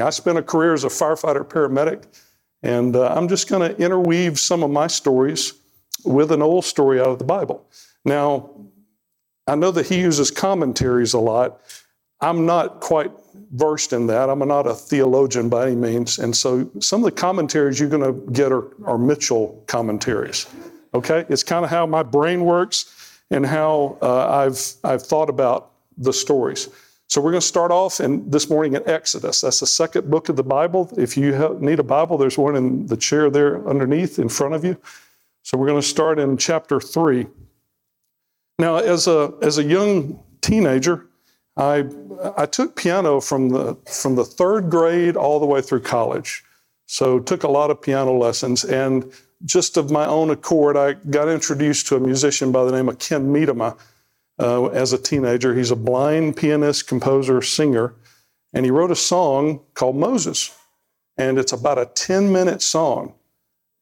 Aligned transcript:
I 0.00 0.10
spent 0.10 0.38
a 0.38 0.42
career 0.42 0.74
as 0.74 0.84
a 0.84 0.88
firefighter 0.88 1.44
paramedic, 1.44 2.04
and 2.62 2.96
uh, 2.96 3.12
I'm 3.14 3.28
just 3.28 3.48
going 3.48 3.68
to 3.68 3.82
interweave 3.82 4.38
some 4.38 4.62
of 4.62 4.70
my 4.70 4.86
stories 4.86 5.54
with 6.04 6.32
an 6.32 6.42
old 6.42 6.64
story 6.64 7.00
out 7.00 7.08
of 7.08 7.18
the 7.18 7.24
Bible. 7.24 7.66
Now, 8.04 8.50
I 9.46 9.54
know 9.54 9.70
that 9.70 9.86
he 9.86 9.98
uses 10.00 10.30
commentaries 10.30 11.14
a 11.14 11.18
lot. 11.18 11.60
I'm 12.20 12.46
not 12.46 12.80
quite 12.80 13.10
versed 13.52 13.92
in 13.92 14.06
that. 14.08 14.28
I'm 14.28 14.40
not 14.40 14.66
a 14.66 14.74
theologian 14.74 15.48
by 15.48 15.68
any 15.68 15.76
means. 15.76 16.18
And 16.18 16.36
so 16.36 16.70
some 16.80 17.00
of 17.00 17.04
the 17.04 17.20
commentaries 17.20 17.80
you're 17.80 17.88
going 17.88 18.02
to 18.02 18.30
get 18.32 18.52
are, 18.52 18.68
are 18.84 18.98
Mitchell 18.98 19.62
commentaries. 19.66 20.46
Okay? 20.94 21.24
It's 21.28 21.42
kind 21.42 21.64
of 21.64 21.70
how 21.70 21.86
my 21.86 22.02
brain 22.02 22.44
works 22.44 23.20
and 23.30 23.46
how 23.46 23.98
uh, 24.02 24.28
I've, 24.28 24.60
I've 24.84 25.02
thought 25.02 25.30
about 25.30 25.70
the 25.96 26.12
stories. 26.12 26.68
So 27.08 27.22
we're 27.22 27.30
going 27.30 27.40
to 27.40 27.46
start 27.46 27.70
off 27.70 28.00
in, 28.00 28.28
this 28.30 28.50
morning 28.50 28.74
in 28.74 28.86
Exodus. 28.86 29.40
That's 29.40 29.60
the 29.60 29.66
second 29.66 30.10
book 30.10 30.28
of 30.28 30.36
the 30.36 30.42
Bible. 30.42 30.92
If 30.98 31.16
you 31.16 31.32
have, 31.32 31.62
need 31.62 31.78
a 31.78 31.82
Bible, 31.82 32.18
there's 32.18 32.36
one 32.36 32.54
in 32.54 32.86
the 32.86 32.98
chair 32.98 33.30
there 33.30 33.66
underneath 33.66 34.18
in 34.18 34.28
front 34.28 34.54
of 34.54 34.62
you. 34.62 34.76
So 35.42 35.56
we're 35.56 35.68
going 35.68 35.80
to 35.80 35.86
start 35.86 36.18
in 36.18 36.36
chapter 36.36 36.80
3. 36.80 37.26
Now, 38.58 38.76
as 38.76 39.06
a, 39.06 39.32
as 39.40 39.56
a 39.56 39.64
young 39.64 40.22
teenager, 40.42 41.06
I, 41.56 41.86
I 42.36 42.44
took 42.44 42.76
piano 42.76 43.22
from 43.22 43.48
the, 43.48 43.74
from 43.90 44.14
the 44.14 44.24
third 44.24 44.68
grade 44.68 45.16
all 45.16 45.40
the 45.40 45.46
way 45.46 45.62
through 45.62 45.80
college. 45.80 46.44
So 46.84 47.20
took 47.20 47.42
a 47.42 47.48
lot 47.48 47.70
of 47.70 47.80
piano 47.80 48.12
lessons. 48.12 48.64
And 48.64 49.10
just 49.46 49.78
of 49.78 49.90
my 49.90 50.04
own 50.04 50.28
accord, 50.28 50.76
I 50.76 50.92
got 50.92 51.28
introduced 51.28 51.86
to 51.86 51.96
a 51.96 52.00
musician 52.00 52.52
by 52.52 52.64
the 52.64 52.72
name 52.72 52.90
of 52.90 52.98
Ken 52.98 53.32
Medema 53.32 53.78
uh, 54.38 54.66
as 54.66 54.92
a 54.92 54.98
teenager. 54.98 55.54
He's 55.54 55.70
a 55.70 55.76
blind 55.76 56.36
pianist, 56.36 56.86
composer, 56.86 57.42
singer, 57.42 57.94
and 58.52 58.64
he 58.64 58.70
wrote 58.70 58.90
a 58.90 58.96
song 58.96 59.60
called 59.74 59.96
Moses. 59.96 60.54
And 61.16 61.38
it's 61.38 61.52
about 61.52 61.78
a 61.78 61.86
10 61.86 62.32
minute 62.32 62.62
song. 62.62 63.14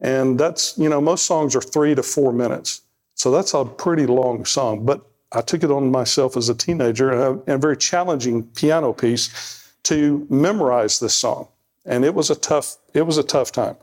And 0.00 0.38
that's, 0.38 0.76
you 0.78 0.88
know, 0.88 1.00
most 1.00 1.26
songs 1.26 1.54
are 1.54 1.60
three 1.60 1.94
to 1.94 2.02
four 2.02 2.32
minutes. 2.32 2.82
So 3.14 3.30
that's 3.30 3.54
a 3.54 3.64
pretty 3.64 4.06
long 4.06 4.44
song. 4.44 4.84
But 4.84 5.06
I 5.32 5.40
took 5.40 5.62
it 5.62 5.70
on 5.70 5.90
myself 5.90 6.36
as 6.36 6.48
a 6.48 6.54
teenager 6.54 7.10
and 7.10 7.42
a, 7.48 7.58
very 7.58 7.76
challenging 7.76 8.44
piano 8.44 8.92
piece 8.92 9.72
to 9.84 10.26
memorize 10.30 10.98
this 10.98 11.14
song. 11.14 11.48
And 11.84 12.04
it 12.04 12.14
was 12.14 12.30
a 12.30 12.34
tough, 12.34 12.76
it 12.94 13.02
was 13.02 13.18
a 13.18 13.22
tough 13.22 13.52
time. 13.52 13.76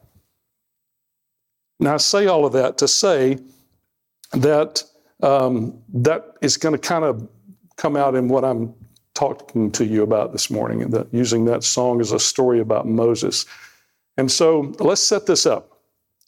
Now 1.79 1.95
I 1.95 1.97
say 1.97 2.27
all 2.27 2.45
of 2.45 2.53
that 2.53 2.77
to 2.79 2.87
say 2.87 3.39
that 4.31 4.83
um, 5.21 5.79
that 5.93 6.35
is 6.41 6.57
going 6.57 6.73
to 6.73 6.79
kind 6.79 7.05
of 7.05 7.27
come 7.75 7.95
out 7.95 8.15
in 8.15 8.27
what 8.27 8.43
I'm 8.43 8.73
talking 9.13 9.71
to 9.71 9.85
you 9.85 10.03
about 10.03 10.31
this 10.31 10.49
morning, 10.49 10.81
and 10.81 10.91
that 10.93 11.13
using 11.13 11.45
that 11.45 11.63
song 11.63 12.01
as 12.01 12.11
a 12.11 12.19
story 12.19 12.59
about 12.59 12.87
Moses. 12.87 13.45
And 14.17 14.31
so 14.31 14.73
let's 14.79 15.03
set 15.03 15.25
this 15.25 15.45
up. 15.45 15.79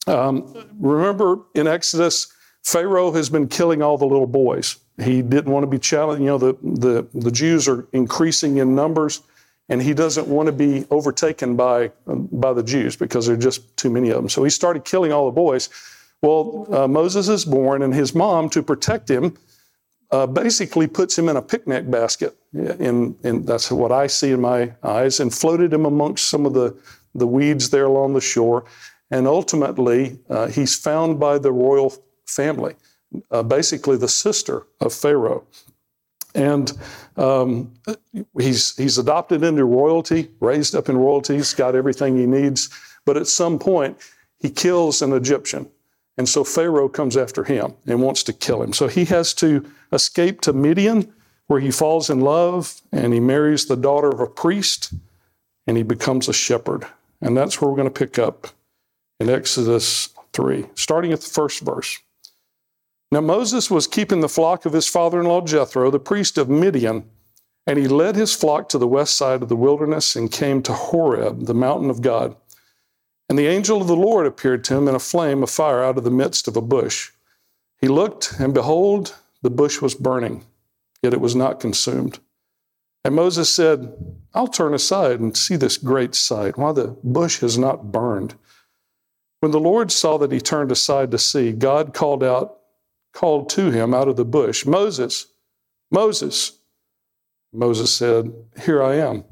Um, 0.08 0.54
remember 0.80 1.40
in 1.56 1.68
Exodus, 1.68 2.32
Pharaoh 2.64 3.12
has 3.12 3.30
been 3.30 3.48
killing 3.48 3.82
all 3.82 3.98
the 3.98 4.06
little 4.06 4.28
boys. 4.28 4.78
He 5.02 5.22
didn't 5.22 5.52
want 5.52 5.64
to 5.64 5.68
be 5.68 5.80
challenged. 5.80 6.22
You 6.22 6.28
know, 6.28 6.38
the, 6.38 6.54
the, 6.64 7.08
the 7.14 7.32
Jews 7.32 7.68
are 7.68 7.88
increasing 7.92 8.58
in 8.58 8.76
numbers, 8.76 9.22
and 9.70 9.82
he 9.82 9.94
doesn't 9.94 10.28
want 10.28 10.48
to 10.48 10.52
be 10.52 10.86
overtaken 10.90 11.56
by, 11.56 11.92
by 12.06 12.54
the 12.54 12.64
Jews 12.64 12.96
because 12.96 13.26
there 13.26 13.36
are 13.36 13.40
just 13.40 13.76
too 13.78 13.90
many 13.90 14.10
of 14.10 14.16
them. 14.16 14.30
So 14.30 14.44
he 14.44 14.50
started 14.50 14.86
killing 14.86 15.12
all 15.12 15.26
the 15.26 15.32
boys. 15.32 15.70
Well, 16.22 16.68
uh, 16.72 16.88
Moses 16.88 17.28
is 17.28 17.46
born, 17.46 17.82
and 17.82 17.94
his 17.94 18.16
mom, 18.16 18.50
to 18.50 18.64
protect 18.64 19.10
him, 19.10 19.38
uh, 20.12 20.26
basically 20.26 20.88
puts 20.88 21.18
him 21.18 21.30
in 21.30 21.38
a 21.38 21.42
picnic 21.42 21.90
basket. 21.90 22.36
And, 22.54 23.16
and 23.24 23.46
that's 23.46 23.72
what 23.72 23.92
I 23.92 24.08
see 24.08 24.32
in 24.32 24.42
my 24.42 24.74
eyes, 24.84 25.20
and 25.20 25.34
floated 25.34 25.74
him 25.74 25.86
amongst 25.86 26.28
some 26.28 26.46
of 26.46 26.54
the, 26.54 26.76
the 27.14 27.28
weeds 27.28 27.70
there 27.70 27.86
along 27.86 28.14
the 28.14 28.22
shore. 28.22 28.66
And 29.12 29.28
ultimately, 29.28 30.20
uh, 30.30 30.48
he's 30.48 30.76
found 30.76 31.20
by 31.20 31.38
the 31.38 31.52
royal 31.52 31.94
family 32.26 32.76
uh, 33.32 33.44
basically 33.44 33.98
the 33.98 34.08
sister 34.08 34.66
of 34.82 34.94
Pharaoh. 34.94 35.46
And 36.34 36.72
um, 37.16 37.74
he's, 38.38 38.76
he's 38.76 38.98
adopted 38.98 39.44
into 39.44 39.64
royalty, 39.64 40.30
raised 40.40 40.76
up 40.76 40.90
in 40.90 40.98
royalty, 40.98 41.36
he's 41.36 41.54
got 41.54 41.76
everything 41.76 42.18
he 42.18 42.26
needs. 42.26 42.70
But 43.06 43.18
at 43.18 43.28
some 43.28 43.58
point, 43.58 43.98
he 44.40 44.50
kills 44.50 45.02
an 45.02 45.14
Egyptian. 45.14 45.70
And 46.18 46.30
so 46.30 46.44
Pharaoh 46.44 46.90
comes 46.90 47.18
after 47.18 47.44
him 47.44 47.74
and 47.86 48.02
wants 48.02 48.24
to 48.24 48.34
kill 48.34 48.64
him. 48.64 48.74
So 48.74 48.88
he 48.88 49.06
has 49.06 49.34
to 49.36 49.66
escape 49.92 50.42
to 50.42 50.54
Midian, 50.54 51.14
where 51.48 51.60
he 51.60 51.72
falls 51.72 52.10
in 52.10 52.22
love 52.22 52.82
and 52.92 53.14
he 53.14 53.20
marries 53.20 53.66
the 53.66 53.76
daughter 53.76 54.10
of 54.10 54.20
a 54.20 54.28
priest 54.28 54.94
and 55.68 55.78
he 55.78 55.84
becomes 55.84 56.28
a 56.28 56.34
shepherd. 56.34 56.86
And 57.22 57.36
that's 57.36 57.60
where 57.60 57.70
we're 57.70 57.78
going 57.78 57.92
to 57.92 58.00
pick 58.00 58.18
up 58.18 58.48
in 59.20 59.30
Exodus 59.30 60.10
3, 60.34 60.66
starting 60.76 61.12
at 61.12 61.22
the 61.22 61.30
first 61.30 61.62
verse. 61.62 62.00
Now 63.12 63.22
Moses 63.22 63.70
was 63.70 63.88
keeping 63.88 64.22
the 64.22 64.30
flock 64.30 64.66
of 64.66 64.74
his 64.74 64.88
father 64.88 65.20
in 65.20 65.28
law 65.28 65.42
Jethro, 65.42 65.90
the 65.92 66.00
priest 66.00 66.38
of 66.38 66.50
Midian, 66.50 67.10
and 67.68 67.80
he 67.80 67.88
led 67.88 68.16
his 68.16 68.36
flock 68.36 68.70
to 68.70 68.78
the 68.78 68.88
west 68.88 69.16
side 69.16 69.42
of 69.42 69.50
the 69.50 69.56
wilderness 69.56 70.16
and 70.16 70.32
came 70.32 70.62
to 70.64 70.74
Horeb, 70.74 71.46
the 71.46 71.54
mountain 71.54 71.90
of 71.90 72.02
God. 72.02 72.36
And 73.28 73.40
the 73.40 73.48
angel 73.48 73.82
of 73.82 73.88
the 73.88 73.96
Lord 73.96 74.28
appeared 74.28 74.64
to 74.66 74.76
him 74.76 74.88
in 74.88 74.96
a 74.96 75.00
flame 75.00 75.42
of 75.42 75.50
fire 75.50 75.84
out 75.84 75.98
of 75.98 76.04
the 76.04 76.12
midst 76.12 76.48
of 76.48 76.56
a 76.56 76.62
bush. 76.62 77.12
He 77.82 77.88
looked, 77.88 78.36
and 78.40 78.54
behold, 78.54 79.16
the 79.42 79.50
bush 79.50 79.82
was 79.82 79.96
burning, 79.96 80.46
yet 81.02 81.14
it 81.14 81.22
was 81.22 81.36
not 81.36 81.60
consumed. 81.60 82.20
And 83.04 83.16
Moses 83.16 83.54
said, 83.54 83.94
I'll 84.34 84.48
turn 84.48 84.74
aside 84.74 85.20
and 85.20 85.38
see 85.38 85.56
this 85.56 85.78
great 85.78 86.16
sight, 86.16 86.58
why 86.58 86.72
the 86.72 86.98
bush 87.04 87.40
has 87.40 87.58
not 87.58 87.92
burned. 87.92 88.36
When 89.40 89.52
the 89.52 89.60
Lord 89.60 89.92
saw 89.92 90.18
that 90.18 90.32
he 90.32 90.40
turned 90.40 90.72
aside 90.72 91.12
to 91.12 91.20
see, 91.20 91.52
God 91.52 91.94
called 91.94 92.24
out, 92.24 92.58
called 93.14 93.50
to 93.52 93.70
him 93.70 93.94
out 93.94 94.08
of 94.08 94.16
the 94.16 94.26
bush, 94.26 94.66
Moses, 94.66 95.28
Moses. 95.92 96.60
Moses 97.54 97.94
said, 97.94 98.34
Here 98.64 98.82
I 98.82 98.96
am. 98.96 99.24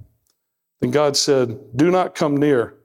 Then 0.79 0.91
God 0.91 1.17
said, 1.17 1.59
Do 1.75 1.89
not 1.89 2.15
come 2.15 2.37
near. 2.37 2.75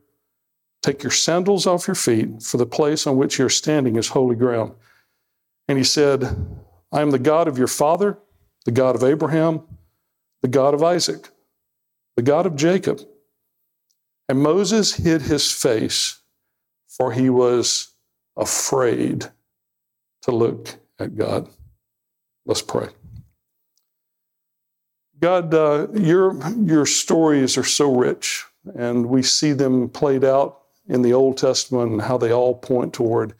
Take 0.89 1.03
your 1.03 1.13
sandals 1.13 1.67
off 1.67 1.87
your 1.87 1.95
feet, 1.95 2.43
for 2.43 2.57
the 2.57 2.65
place 2.65 3.07
on 3.07 3.19
which 3.19 3.39
you're 3.39 3.51
standing 3.51 3.97
is 3.97 4.09
holy 4.09 4.35
ground. 4.35 4.73
And 5.69 5.77
he 5.77 5.85
said, 5.85 6.25
I 6.91 7.03
am 7.03 7.11
the 7.11 7.19
God 7.19 7.47
of 7.47 7.59
your 7.59 7.67
father, 7.67 8.17
the 8.65 8.71
God 8.71 8.97
of 8.97 9.05
Abraham, 9.05 9.65
the 10.41 10.49
God 10.49 10.73
of 10.73 10.83
Isaac, 10.83 11.29
the 12.17 12.23
God 12.23 12.47
of 12.47 12.57
Jacob. 12.57 13.03
And 14.31 14.41
Moses 14.41 14.95
hid 14.95 15.21
his 15.21 15.53
face, 15.53 16.23
for 16.87 17.13
he 17.13 17.29
was 17.29 17.89
afraid 18.39 19.27
to 20.23 20.31
look 20.31 20.71
at 20.99 21.17
God. 21.17 21.51
Let's 22.47 22.63
pray. 22.63 22.89
God, 25.21 25.53
uh, 25.53 25.89
your, 25.93 26.35
your 26.57 26.87
stories 26.87 27.59
are 27.59 27.63
so 27.63 27.95
rich, 27.95 28.47
and 28.75 29.05
we 29.05 29.23
see 29.23 29.53
them 29.53 29.91
played 29.91 30.25
out 30.25 30.63
in 30.89 31.03
the 31.03 31.13
Old 31.13 31.37
Testament 31.37 31.93
and 31.93 32.03
how 32.03 32.19
they 32.19 32.33
all 32.33 32.55
point 32.55 32.93
toward 32.93 33.35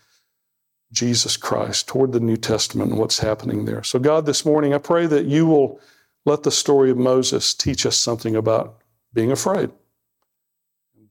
Jesus 0.93 1.37
Christ, 1.37 1.89
toward 1.89 2.13
the 2.13 2.21
New 2.21 2.37
Testament 2.37 2.91
and 2.91 2.99
what's 2.99 3.19
happening 3.19 3.65
there. 3.65 3.83
So, 3.83 3.99
God, 3.99 4.27
this 4.27 4.45
morning, 4.45 4.75
I 4.75 4.79
pray 4.79 5.07
that 5.07 5.27
you 5.27 5.47
will 5.47 5.81
let 6.25 6.43
the 6.43 6.51
story 6.51 6.91
of 6.91 6.97
Moses 6.97 7.55
teach 7.55 7.87
us 7.87 7.97
something 7.97 8.37
about 8.37 8.79
being 9.13 9.33
afraid. 9.33 9.71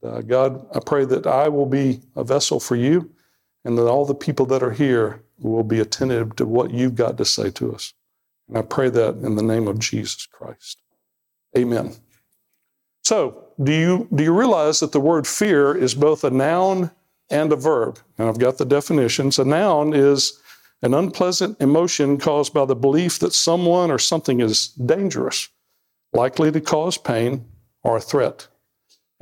Uh, 0.02 0.20
God, 0.20 0.66
I 0.74 0.80
pray 0.80 1.04
that 1.04 1.26
I 1.26 1.48
will 1.48 1.66
be 1.66 2.00
a 2.14 2.22
vessel 2.22 2.60
for 2.60 2.76
you 2.76 3.10
and 3.64 3.76
that 3.76 3.88
all 3.88 4.04
the 4.04 4.14
people 4.14 4.46
that 4.46 4.62
are 4.62 4.72
here 4.72 5.22
will 5.38 5.64
be 5.64 5.80
attentive 5.80 6.36
to 6.36 6.46
what 6.46 6.70
you've 6.70 6.94
got 6.94 7.18
to 7.18 7.24
say 7.24 7.50
to 7.50 7.74
us. 7.74 7.94
And 8.48 8.56
I 8.56 8.62
pray 8.62 8.90
that 8.90 9.16
in 9.16 9.34
the 9.34 9.42
name 9.42 9.66
of 9.66 9.78
Jesus 9.78 10.26
Christ. 10.26 10.80
Amen. 11.56 11.96
So, 13.08 13.46
do 13.64 13.72
you, 13.72 14.06
do 14.14 14.22
you 14.22 14.38
realize 14.38 14.80
that 14.80 14.92
the 14.92 15.00
word 15.00 15.26
fear 15.26 15.74
is 15.74 15.94
both 15.94 16.24
a 16.24 16.30
noun 16.30 16.90
and 17.30 17.50
a 17.50 17.56
verb? 17.56 17.98
And 18.18 18.28
I've 18.28 18.38
got 18.38 18.58
the 18.58 18.66
definitions. 18.66 19.38
A 19.38 19.46
noun 19.46 19.94
is 19.94 20.38
an 20.82 20.92
unpleasant 20.92 21.58
emotion 21.58 22.18
caused 22.18 22.52
by 22.52 22.66
the 22.66 22.76
belief 22.76 23.18
that 23.20 23.32
someone 23.32 23.90
or 23.90 23.98
something 23.98 24.40
is 24.40 24.68
dangerous, 24.72 25.48
likely 26.12 26.52
to 26.52 26.60
cause 26.60 26.98
pain 26.98 27.46
or 27.82 27.96
a 27.96 28.00
threat. 28.02 28.46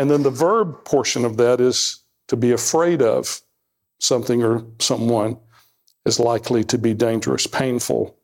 And 0.00 0.10
then 0.10 0.24
the 0.24 0.30
verb 0.30 0.84
portion 0.84 1.24
of 1.24 1.36
that 1.36 1.60
is 1.60 2.00
to 2.26 2.36
be 2.36 2.50
afraid 2.50 3.00
of 3.00 3.40
something 4.00 4.42
or 4.42 4.64
someone 4.80 5.38
is 6.04 6.18
likely 6.18 6.64
to 6.64 6.76
be 6.76 6.92
dangerous, 6.92 7.46
painful, 7.46 8.16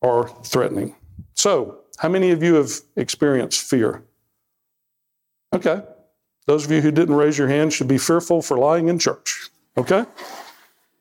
or 0.00 0.28
threatening. 0.44 0.94
So, 1.34 1.80
how 1.98 2.08
many 2.08 2.30
of 2.30 2.40
you 2.40 2.54
have 2.54 2.70
experienced 2.94 3.68
fear? 3.68 4.05
Okay. 5.56 5.82
Those 6.46 6.66
of 6.66 6.70
you 6.70 6.82
who 6.82 6.90
didn't 6.90 7.14
raise 7.14 7.38
your 7.38 7.48
hand 7.48 7.72
should 7.72 7.88
be 7.88 7.96
fearful 7.96 8.42
for 8.42 8.58
lying 8.58 8.88
in 8.88 8.98
church. 8.98 9.48
Okay? 9.78 10.04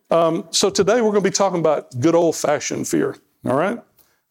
Um, 0.09 0.47
so, 0.51 0.69
today 0.69 1.01
we're 1.01 1.11
going 1.11 1.23
to 1.23 1.29
be 1.29 1.35
talking 1.35 1.59
about 1.59 1.99
good 1.99 2.15
old 2.15 2.37
fashioned 2.37 2.87
fear. 2.87 3.17
All 3.45 3.55
right? 3.55 3.81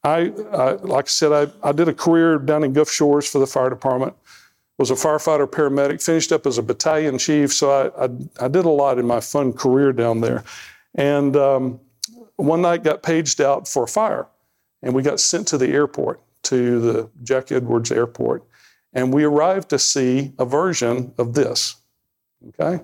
I, 0.02 0.32
I, 0.52 0.72
like 0.72 1.06
I 1.06 1.08
said, 1.08 1.32
I, 1.32 1.68
I 1.68 1.72
did 1.72 1.88
a 1.88 1.94
career 1.94 2.38
down 2.38 2.64
in 2.64 2.72
Gulf 2.72 2.90
Shores 2.90 3.30
for 3.30 3.38
the 3.38 3.46
fire 3.46 3.68
department. 3.68 4.14
was 4.78 4.90
a 4.90 4.94
firefighter 4.94 5.46
paramedic, 5.46 6.02
finished 6.02 6.32
up 6.32 6.46
as 6.46 6.56
a 6.56 6.62
battalion 6.62 7.18
chief. 7.18 7.52
So 7.52 7.70
I, 7.70 8.04
I, 8.04 8.08
I 8.40 8.48
did 8.48 8.64
a 8.64 8.70
lot 8.70 8.98
in 8.98 9.06
my 9.06 9.20
fun 9.20 9.52
career 9.52 9.92
down 9.92 10.22
there. 10.22 10.42
And 10.94 11.36
um, 11.36 11.80
one 12.36 12.62
night 12.62 12.82
got 12.82 13.02
paged 13.02 13.42
out 13.42 13.68
for 13.68 13.84
a 13.84 13.88
fire, 13.88 14.26
and 14.82 14.94
we 14.94 15.02
got 15.02 15.20
sent 15.20 15.48
to 15.48 15.58
the 15.58 15.68
airport, 15.68 16.20
to 16.44 16.80
the 16.80 17.10
Jack 17.22 17.52
Edwards 17.52 17.92
Airport. 17.92 18.42
And 18.94 19.12
we 19.12 19.24
arrive 19.24 19.68
to 19.68 19.78
see 19.78 20.32
a 20.38 20.44
version 20.44 21.12
of 21.18 21.34
this. 21.34 21.76
Okay? 22.48 22.82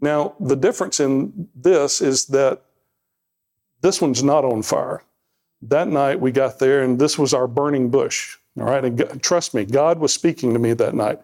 Now, 0.00 0.34
the 0.38 0.56
difference 0.56 1.00
in 1.00 1.48
this 1.54 2.00
is 2.00 2.26
that 2.26 2.62
this 3.80 4.00
one's 4.00 4.22
not 4.22 4.44
on 4.44 4.62
fire. 4.62 5.02
That 5.62 5.88
night 5.88 6.20
we 6.20 6.30
got 6.30 6.58
there, 6.58 6.82
and 6.82 6.98
this 6.98 7.18
was 7.18 7.34
our 7.34 7.46
burning 7.46 7.90
bush. 7.90 8.36
All 8.58 8.66
right, 8.66 8.84
and 8.84 8.96
God, 8.96 9.22
trust 9.22 9.54
me, 9.54 9.64
God 9.64 9.98
was 9.98 10.12
speaking 10.12 10.52
to 10.52 10.58
me 10.58 10.74
that 10.74 10.94
night. 10.94 11.20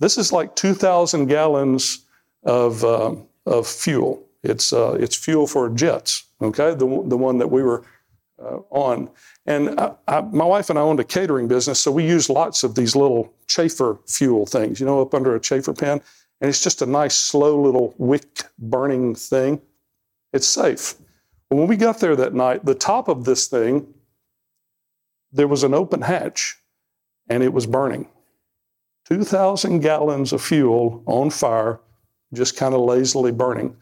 This 0.00 0.18
is 0.18 0.32
like 0.32 0.56
2,000 0.56 1.26
gallons 1.26 2.04
of, 2.42 2.84
uh, 2.84 3.14
of 3.46 3.66
fuel. 3.66 4.26
It's, 4.42 4.72
uh, 4.72 4.96
it's 4.98 5.14
fuel 5.14 5.46
for 5.46 5.68
jets, 5.68 6.24
okay, 6.40 6.70
the, 6.70 6.86
the 7.06 7.16
one 7.16 7.38
that 7.38 7.50
we 7.50 7.62
were 7.62 7.84
uh, 8.42 8.58
on. 8.70 9.08
And 9.46 9.78
I, 9.78 9.92
I, 10.08 10.20
my 10.20 10.44
wife 10.44 10.70
and 10.70 10.78
I 10.78 10.82
owned 10.82 11.00
a 11.00 11.04
catering 11.04 11.48
business, 11.48 11.80
so 11.80 11.90
we 11.90 12.06
used 12.06 12.28
lots 12.28 12.64
of 12.64 12.74
these 12.74 12.96
little 12.96 13.32
chafer 13.46 13.98
fuel 14.06 14.46
things, 14.46 14.80
you 14.80 14.86
know, 14.86 15.00
up 15.00 15.14
under 15.14 15.34
a 15.34 15.40
chafer 15.40 15.72
pan. 15.72 16.00
And 16.40 16.48
it's 16.48 16.62
just 16.62 16.82
a 16.82 16.86
nice, 16.86 17.16
slow 17.16 17.60
little 17.60 17.94
wick 17.98 18.44
burning 18.58 19.14
thing. 19.14 19.60
It's 20.32 20.48
safe. 20.48 20.94
When 21.48 21.68
we 21.68 21.76
got 21.76 22.00
there 22.00 22.16
that 22.16 22.34
night, 22.34 22.64
the 22.64 22.74
top 22.74 23.08
of 23.08 23.24
this 23.24 23.46
thing, 23.46 23.86
there 25.30 25.48
was 25.48 25.62
an 25.62 25.74
open 25.74 26.02
hatch 26.02 26.56
and 27.28 27.42
it 27.42 27.52
was 27.52 27.66
burning. 27.66 28.08
2,000 29.08 29.80
gallons 29.80 30.32
of 30.32 30.42
fuel 30.42 31.02
on 31.06 31.30
fire, 31.30 31.80
just 32.32 32.56
kind 32.56 32.74
of 32.74 32.80
lazily 32.80 33.32
burning. 33.32 33.76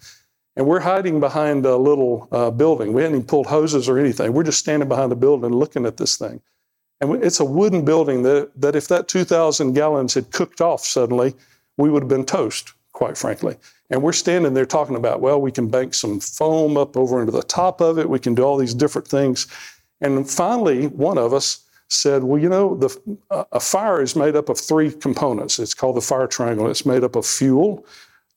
And 0.56 0.66
we're 0.66 0.80
hiding 0.80 1.20
behind 1.20 1.64
a 1.64 1.76
little 1.76 2.28
uh, 2.32 2.50
building. 2.50 2.92
We 2.92 3.02
hadn't 3.02 3.16
even 3.16 3.26
pulled 3.26 3.46
hoses 3.46 3.88
or 3.88 3.98
anything. 3.98 4.32
We're 4.32 4.42
just 4.42 4.58
standing 4.58 4.88
behind 4.88 5.10
the 5.10 5.16
building 5.16 5.52
looking 5.52 5.86
at 5.86 5.96
this 5.96 6.16
thing. 6.16 6.40
And 7.00 7.24
it's 7.24 7.40
a 7.40 7.44
wooden 7.44 7.84
building 7.84 8.22
that, 8.24 8.50
that 8.60 8.76
if 8.76 8.88
that 8.88 9.08
2,000 9.08 9.72
gallons 9.72 10.14
had 10.14 10.32
cooked 10.32 10.60
off 10.60 10.84
suddenly, 10.84 11.34
we 11.78 11.88
would 11.88 12.02
have 12.02 12.08
been 12.08 12.26
toast, 12.26 12.74
quite 12.92 13.16
frankly. 13.16 13.56
And 13.88 14.02
we're 14.02 14.12
standing 14.12 14.54
there 14.54 14.66
talking 14.66 14.96
about, 14.96 15.20
well, 15.20 15.40
we 15.40 15.50
can 15.50 15.68
bank 15.68 15.94
some 15.94 16.20
foam 16.20 16.76
up 16.76 16.96
over 16.96 17.20
into 17.20 17.32
the 17.32 17.42
top 17.42 17.80
of 17.80 17.98
it. 17.98 18.08
We 18.08 18.18
can 18.18 18.34
do 18.34 18.42
all 18.42 18.56
these 18.56 18.74
different 18.74 19.08
things. 19.08 19.46
And 20.00 20.28
finally, 20.28 20.88
one 20.88 21.18
of 21.18 21.32
us 21.32 21.64
said, 21.88 22.22
well, 22.22 22.40
you 22.40 22.48
know, 22.48 22.76
the, 22.76 23.18
a 23.50 23.60
fire 23.60 24.00
is 24.00 24.14
made 24.14 24.36
up 24.36 24.48
of 24.48 24.58
three 24.58 24.92
components. 24.92 25.58
It's 25.58 25.74
called 25.74 25.96
the 25.96 26.00
fire 26.00 26.28
triangle. 26.28 26.70
It's 26.70 26.86
made 26.86 27.02
up 27.02 27.16
of 27.16 27.26
fuel, 27.26 27.84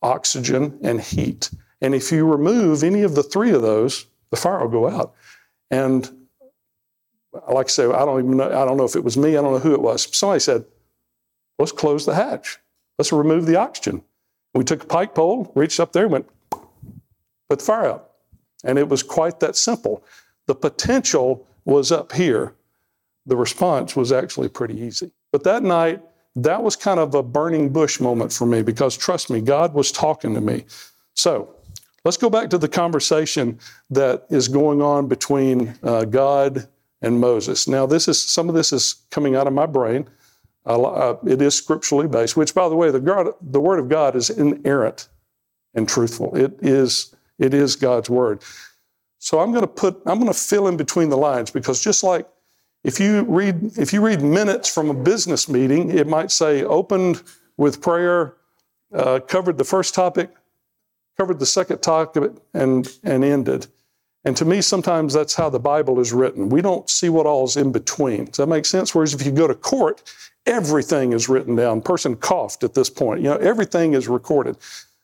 oxygen, 0.02 0.80
and 0.82 1.00
heat. 1.00 1.52
And 1.84 1.94
if 1.94 2.12
you 2.12 2.26
remove 2.26 2.82
any 2.82 3.04
of 3.04 3.14
the 3.14 3.22
three 3.22 3.52
of 3.52 3.62
those, 3.62 4.08
the 4.32 4.38
fire 4.38 4.66
will 4.66 4.70
go 4.70 4.90
out. 4.90 5.14
And 5.70 6.10
like 7.50 7.68
I 7.68 7.70
say, 7.70 7.86
I 7.86 8.06
don't 8.06 8.20
even 8.20 8.38
know, 8.38 8.46
I 8.46 8.66
don't 8.66 8.78
know 8.78 8.86
if 8.86 8.96
it 8.96 9.04
was 9.04 9.18
me, 9.18 9.32
I 9.38 9.42
don't 9.42 9.52
know 9.52 9.60
who 9.60 9.74
it 9.74 9.82
was. 9.82 10.08
Somebody 10.16 10.40
said, 10.40 10.66
let's 11.60 11.74
close 11.74 12.06
the 12.06 12.16
hatch. 12.16 12.58
Let's 12.98 13.12
remove 13.12 13.46
the 13.46 13.58
oxygen. 13.58 14.02
We 14.54 14.64
took 14.64 14.84
a 14.84 14.88
pike 14.88 15.14
pole, 15.14 15.52
reached 15.56 15.80
up 15.80 15.92
there, 15.92 16.08
went, 16.08 16.28
put 17.50 17.60
the 17.60 17.66
fire 17.66 17.86
out. 17.86 18.12
And 18.64 18.80
it 18.80 18.88
was 18.88 19.04
quite 19.04 19.42
that 19.42 19.58
simple. 19.58 20.04
The 20.46 20.56
potential 20.56 21.46
was 21.66 21.92
up 21.92 22.14
here. 22.14 22.56
The 23.26 23.36
response 23.36 23.96
was 23.96 24.12
actually 24.12 24.50
pretty 24.50 24.80
easy. 24.80 25.12
But 25.34 25.44
that 25.44 25.64
night, 25.64 26.02
that 26.36 26.64
was 26.64 26.76
kind 26.76 27.00
of 27.00 27.14
a 27.14 27.24
burning 27.24 27.70
bush 27.70 28.00
moment 28.00 28.32
for 28.32 28.46
me 28.46 28.62
because 28.62 28.96
trust 28.96 29.30
me, 29.30 29.42
God 29.42 29.74
was 29.74 29.92
talking 29.92 30.34
to 30.36 30.42
me. 30.42 30.66
So 31.16 31.56
let's 32.06 32.18
go 32.18 32.30
back 32.30 32.50
to 32.50 32.58
the 32.58 32.68
conversation 32.68 33.60
that 33.90 34.26
is 34.30 34.48
going 34.48 34.82
on 34.82 35.08
between 35.08 35.76
uh, 35.84 36.06
God 36.06 36.68
and 37.02 37.20
Moses. 37.20 37.68
Now, 37.68 37.86
this 37.86 38.08
is 38.08 38.22
some 38.22 38.50
of 38.50 38.56
this 38.56 38.74
is 38.74 38.96
coming 39.12 39.36
out 39.36 39.48
of 39.48 39.54
my 39.54 39.66
brain. 39.66 40.08
Uh, 40.66 41.16
it 41.28 41.42
is 41.42 41.56
scripturally 41.56 42.08
based, 42.08 42.38
which, 42.38 42.56
by 42.56 42.70
the 42.70 42.76
way, 42.76 42.90
the, 42.90 43.00
God, 43.00 43.34
the 43.42 43.60
Word 43.60 43.80
of 43.80 43.90
God 43.90 44.16
is 44.16 44.30
inerrant 44.30 45.10
and 45.74 45.88
truthful. 45.88 46.36
It 46.38 46.58
is, 46.62 47.14
it 47.38 47.54
is 47.54 47.76
God's 47.76 48.10
Word. 48.10 48.42
So 49.20 49.40
I'm 49.40 49.52
going 49.52 49.62
to 49.62 49.68
put, 49.68 50.02
I'm 50.06 50.20
going 50.20 50.32
to 50.32 50.38
fill 50.38 50.68
in 50.68 50.78
between 50.78 51.10
the 51.10 51.18
lines 51.18 51.52
because 51.52 51.82
just 51.84 52.04
like 52.04 52.28
if 52.84 53.00
you 53.00 53.24
read, 53.24 53.78
if 53.78 53.94
you 53.94 54.02
read 54.02 54.22
minutes 54.22 54.74
from 54.74 54.90
a 54.90 54.94
business 54.94 55.48
meeting, 55.48 55.90
it 55.90 56.08
might 56.08 56.32
say 56.32 56.64
opened 56.64 57.24
with 57.58 57.82
prayer, 57.82 58.36
uh, 58.94 59.20
covered 59.22 59.58
the 59.58 59.64
first 59.64 59.94
topic, 59.94 60.30
covered 61.18 61.40
the 61.40 61.46
second 61.46 61.82
topic, 61.82 62.32
and, 62.54 62.92
and 63.04 63.24
ended. 63.24 63.68
And 64.26 64.38
to 64.38 64.46
me, 64.46 64.62
sometimes 64.62 65.14
that's 65.14 65.36
how 65.36 65.50
the 65.50 65.60
Bible 65.60 66.00
is 66.00 66.14
written. 66.14 66.50
We 66.50 66.62
don't 66.62 66.90
see 66.90 67.10
what 67.10 67.26
all 67.26 67.44
is 67.46 67.58
in 67.58 67.72
between. 67.72 68.26
Does 68.26 68.38
that 68.38 68.48
make 68.48 68.66
sense? 68.66 68.96
Whereas 68.96 69.14
if 69.14 69.26
you 69.26 69.32
go 69.32 69.48
to 69.48 69.56
court, 69.56 70.02
everything 70.46 71.12
is 71.14 71.28
written 71.28 71.56
down. 71.56 71.82
Person 71.82 72.16
coughed 72.16 72.64
at 72.64 72.74
this 72.74 72.90
point. 72.90 73.22
You 73.22 73.30
know, 73.30 73.38
everything 73.38 73.94
is 73.94 74.08
recorded. 74.08 74.58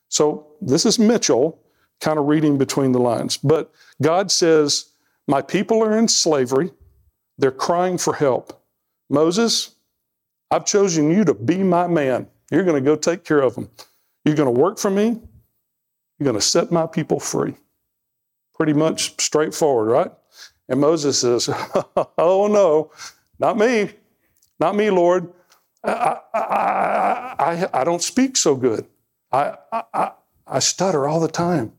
So 0.08 0.48
this 0.62 0.86
is 0.86 0.98
Mitchell 0.98 1.60
kind 2.00 2.18
of 2.18 2.26
reading 2.26 2.58
between 2.58 2.94
the 2.94 3.00
lines. 3.00 3.38
But 3.38 3.72
God 4.02 4.32
says, 4.32 4.90
My 5.28 5.42
people 5.42 5.84
are 5.84 5.98
in 5.98 6.08
slavery. 6.08 6.72
They're 7.38 7.52
crying 7.52 7.98
for 7.98 8.14
help. 8.14 8.62
Moses, 9.10 9.76
I've 10.52 10.66
chosen 10.66 11.12
you 11.12 11.24
to 11.26 11.34
be 11.34 11.58
my 11.58 11.88
man. 11.88 12.28
You're 12.52 12.64
going 12.64 12.82
to 12.82 12.86
go 12.86 12.96
take 12.96 13.24
care 13.24 13.42
of 13.42 13.56
them. 13.56 13.70
You're 14.26 14.36
going 14.36 14.54
to 14.54 14.60
work 14.60 14.80
for 14.80 14.90
me. 14.90 15.22
You're 16.20 16.26
going 16.26 16.36
to 16.40 16.46
set 16.46 16.72
my 16.72 16.86
people 16.86 17.20
free. 17.20 17.56
Pretty 18.54 18.74
much 18.74 19.20
straightforward, 19.22 19.90
right? 19.90 20.12
And 20.68 20.82
Moses 20.82 21.20
says, 21.20 21.50
Oh, 22.18 22.48
no, 22.48 22.92
not 23.40 23.58
me. 23.58 23.92
Not 24.60 24.76
me, 24.76 24.90
Lord. 24.90 25.32
I, 25.84 26.18
I, 26.34 27.36
I, 27.40 27.70
I, 27.74 27.84
don't 27.86 28.02
speak 28.04 28.36
so 28.36 28.54
good. 28.54 28.86
I, 29.32 29.56
I, 29.72 30.12
I 30.46 30.60
stutter 30.60 31.08
all 31.08 31.22
the 31.22 31.30
time. 31.30 31.72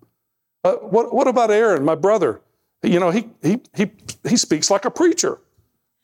Uh, 0.64 0.76
what, 0.76 1.12
what 1.12 1.28
about 1.28 1.50
Aaron, 1.50 1.84
my 1.84 1.94
brother? 1.94 2.40
You 2.82 2.98
know, 2.98 3.10
he, 3.10 3.28
he, 3.42 3.60
he, 3.76 3.90
he 4.26 4.36
speaks 4.38 4.70
like 4.70 4.86
a 4.86 4.90
preacher. 4.90 5.38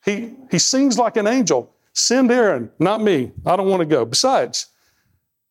He, 0.05 0.35
he 0.51 0.59
sings 0.59 0.99
like 0.99 1.17
an 1.17 1.25
angel. 1.25 1.73
Send 1.93 2.31
Aaron, 2.31 2.69
not 2.77 3.01
me. 3.01 3.31
I 3.47 3.55
don't 3.55 3.67
want 3.67 3.79
to 3.79 3.85
go. 3.87 4.05
Besides, 4.05 4.67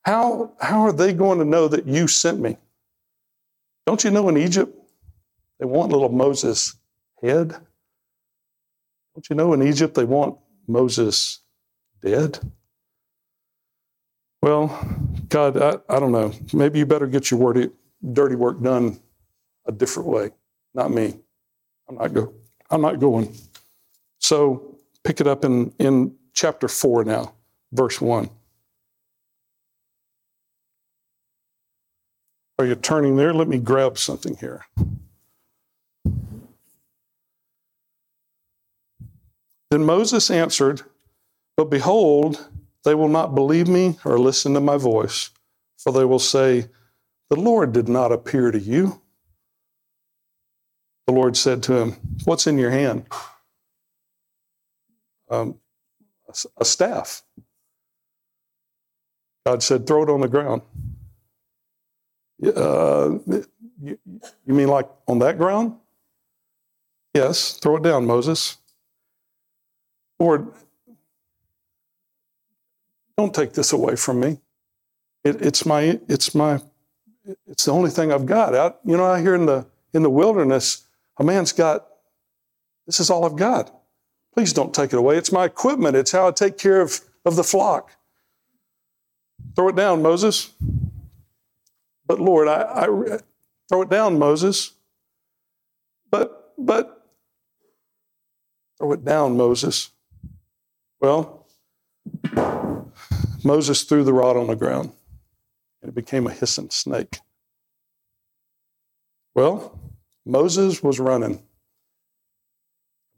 how, 0.03 0.53
how 0.61 0.83
are 0.83 0.93
they 0.93 1.13
going 1.13 1.41
to 1.41 1.45
know 1.45 1.67
that 1.67 1.87
you 1.87 2.07
sent 2.07 2.39
me? 2.39 2.57
Don't 3.87 4.03
you 4.03 4.11
know 4.11 4.29
in 4.29 4.37
Egypt, 4.37 4.77
they 5.59 5.67
want 5.67 5.93
little 5.93 6.09
Moses' 6.09 6.75
head? 7.23 7.57
Don't 9.15 9.31
you 9.31 9.37
know 9.37 9.53
in 9.53 9.63
Egypt 9.63 9.95
they 9.95 10.05
want 10.05 10.39
Moses 10.67 11.41
dead? 12.03 12.39
Well, 14.43 14.69
God, 15.29 15.57
I, 15.57 15.79
I 15.89 15.99
don't 15.99 16.13
know. 16.13 16.33
Maybe 16.53 16.79
you 16.79 16.87
better 16.87 17.07
get 17.07 17.31
your 17.31 17.41
wordy, 17.41 17.71
dirty 18.13 18.35
work 18.35 18.61
done 18.61 19.01
a 19.67 19.73
different 19.73 20.09
way, 20.09 20.31
not 20.75 20.91
me. 20.91 21.15
I'm 21.89 21.97
not 21.97 22.13
go. 22.13 22.35
I'm 22.71 22.81
not 22.81 23.01
going. 23.01 23.35
So 24.19 24.77
pick 25.05 25.21
it 25.21 25.27
up 25.27 25.45
in, 25.45 25.73
in 25.79 26.15
chapter 26.33 26.69
four 26.69 27.05
now, 27.05 27.35
verse 27.73 28.01
one. 28.01 28.29
Are 32.59 32.65
you 32.65 32.75
turning 32.75 33.17
there? 33.17 33.35
Let 33.35 33.49
me 33.49 33.59
grab 33.59 33.99
something 33.99 34.37
here. 34.37 34.65
Then 39.71 39.85
Moses 39.85 40.31
answered, 40.31 40.83
But 41.57 41.71
behold, 41.71 42.49
they 42.85 42.95
will 42.95 43.09
not 43.09 43.35
believe 43.35 43.69
me 43.69 43.99
or 44.05 44.19
listen 44.19 44.55
to 44.55 44.61
my 44.61 44.77
voice, 44.77 45.31
for 45.77 45.93
they 45.93 46.05
will 46.05 46.19
say, 46.19 46.69
The 47.29 47.37
Lord 47.37 47.73
did 47.73 47.89
not 47.89 48.13
appear 48.13 48.51
to 48.51 48.59
you. 48.59 49.03
The 51.07 51.13
Lord 51.13 51.37
said 51.37 51.63
to 51.65 51.75
him, 51.75 51.97
What's 52.25 52.47
in 52.47 52.59
your 52.59 52.71
hand? 52.71 53.07
Um, 55.29 55.59
a 56.59 56.65
staff. 56.65 57.23
God 59.45 59.63
said, 59.63 59.87
Throw 59.87 60.05
it 60.05 60.11
on 60.11 60.21
the 60.21 60.29
ground. 60.29 60.63
Uh, 62.45 63.19
you, 63.83 63.99
you 64.47 64.55
mean 64.55 64.69
like 64.69 64.89
on 65.07 65.19
that 65.21 65.39
ground? 65.39 65.75
Yes, 67.15 67.53
throw 67.53 67.77
it 67.77 67.83
down, 67.83 68.07
Moses. 68.07 68.59
Lord, 70.19 70.53
don't 73.17 73.35
take 73.35 73.53
this 73.55 73.73
away 73.73 73.97
from 73.97 74.21
me. 74.21 74.39
It, 75.25 75.41
it's 75.41 75.65
my, 75.65 75.99
it's 76.09 76.35
my, 76.35 76.61
it's 77.47 77.65
the 77.65 77.73
only 77.73 77.91
thing 77.91 78.13
I've 78.13 78.27
got. 78.27 78.55
Out, 78.55 78.81
you 78.85 78.97
know, 78.97 79.07
out 79.07 79.21
here 79.21 79.35
in 79.35 79.47
the 79.47 79.67
in 79.95 80.03
the 80.03 80.11
wilderness, 80.11 80.85
a 81.19 81.25
man's 81.25 81.53
got. 81.53 81.87
This 82.87 83.01
is 83.01 83.11
all 83.11 83.25
I've 83.25 83.37
got. 83.37 83.75
Please 84.35 84.53
don't 84.53 84.75
take 84.75 84.93
it 84.93 84.99
away. 84.99 85.17
It's 85.17 85.33
my 85.33 85.47
equipment. 85.47 85.97
It's 85.97 86.13
how 86.13 86.29
I 86.29 86.31
take 86.31 86.59
care 86.59 86.83
of, 86.83 87.01
of 87.25 87.35
the 87.37 87.43
flock. 87.43 87.93
Throw 89.57 89.69
it 89.69 89.77
down, 89.77 90.03
Moses. 90.03 90.53
But 92.07 92.21
Lord, 92.21 92.49
I, 92.49 92.63
I 92.63 93.19
throw 93.69 93.83
it 93.83 93.91
down, 93.91 94.19
Moses. 94.19 94.73
But, 96.11 96.53
but, 96.57 97.11
throw 98.79 98.93
it 98.93 99.05
down, 99.05 99.37
Moses. 99.37 99.91
Well, 101.01 101.47
Moses 103.45 103.83
threw 103.83 104.05
the 104.05 104.13
rod 104.13 104.37
on 104.37 104.47
the 104.47 104.57
ground 104.57 104.93
and 105.83 105.91
it 105.91 105.95
became 105.95 106.27
a 106.27 106.33
hissing 106.33 106.71
snake. 106.71 107.21
Well, 109.35 109.79
Moses 110.25 110.83
was 110.83 110.99
running. 110.99 111.43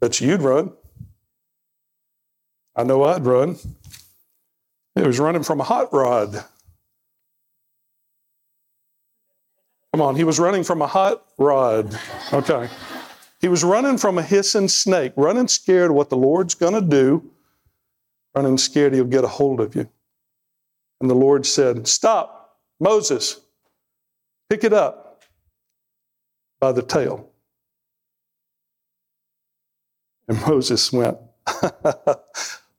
Bet 0.00 0.20
you'd 0.20 0.42
run. 0.42 0.72
I 2.76 2.84
know 2.84 3.04
I'd 3.04 3.24
run. 3.24 3.56
He 4.94 5.02
was 5.02 5.18
running 5.18 5.42
from 5.42 5.60
a 5.60 5.64
hot 5.64 5.92
rod. 5.92 6.44
Come 9.98 10.06
on, 10.06 10.14
he 10.14 10.22
was 10.22 10.38
running 10.38 10.62
from 10.62 10.80
a 10.80 10.86
hot 10.86 11.24
rod. 11.38 11.98
Okay. 12.32 12.68
He 13.40 13.48
was 13.48 13.64
running 13.64 13.98
from 13.98 14.16
a 14.16 14.22
hissing 14.22 14.68
snake, 14.68 15.12
running 15.16 15.48
scared 15.48 15.90
of 15.90 15.96
what 15.96 16.08
the 16.08 16.16
Lord's 16.16 16.54
going 16.54 16.74
to 16.74 16.80
do, 16.80 17.28
running 18.32 18.58
scared 18.58 18.94
he'll 18.94 19.06
get 19.06 19.24
a 19.24 19.26
hold 19.26 19.58
of 19.58 19.74
you. 19.74 19.88
And 21.00 21.10
the 21.10 21.16
Lord 21.16 21.44
said, 21.44 21.88
Stop, 21.88 22.60
Moses, 22.78 23.40
pick 24.48 24.62
it 24.62 24.72
up 24.72 25.24
by 26.60 26.70
the 26.70 26.82
tail. 26.82 27.30
And 30.28 30.40
Moses 30.42 30.92
went, 30.92 31.18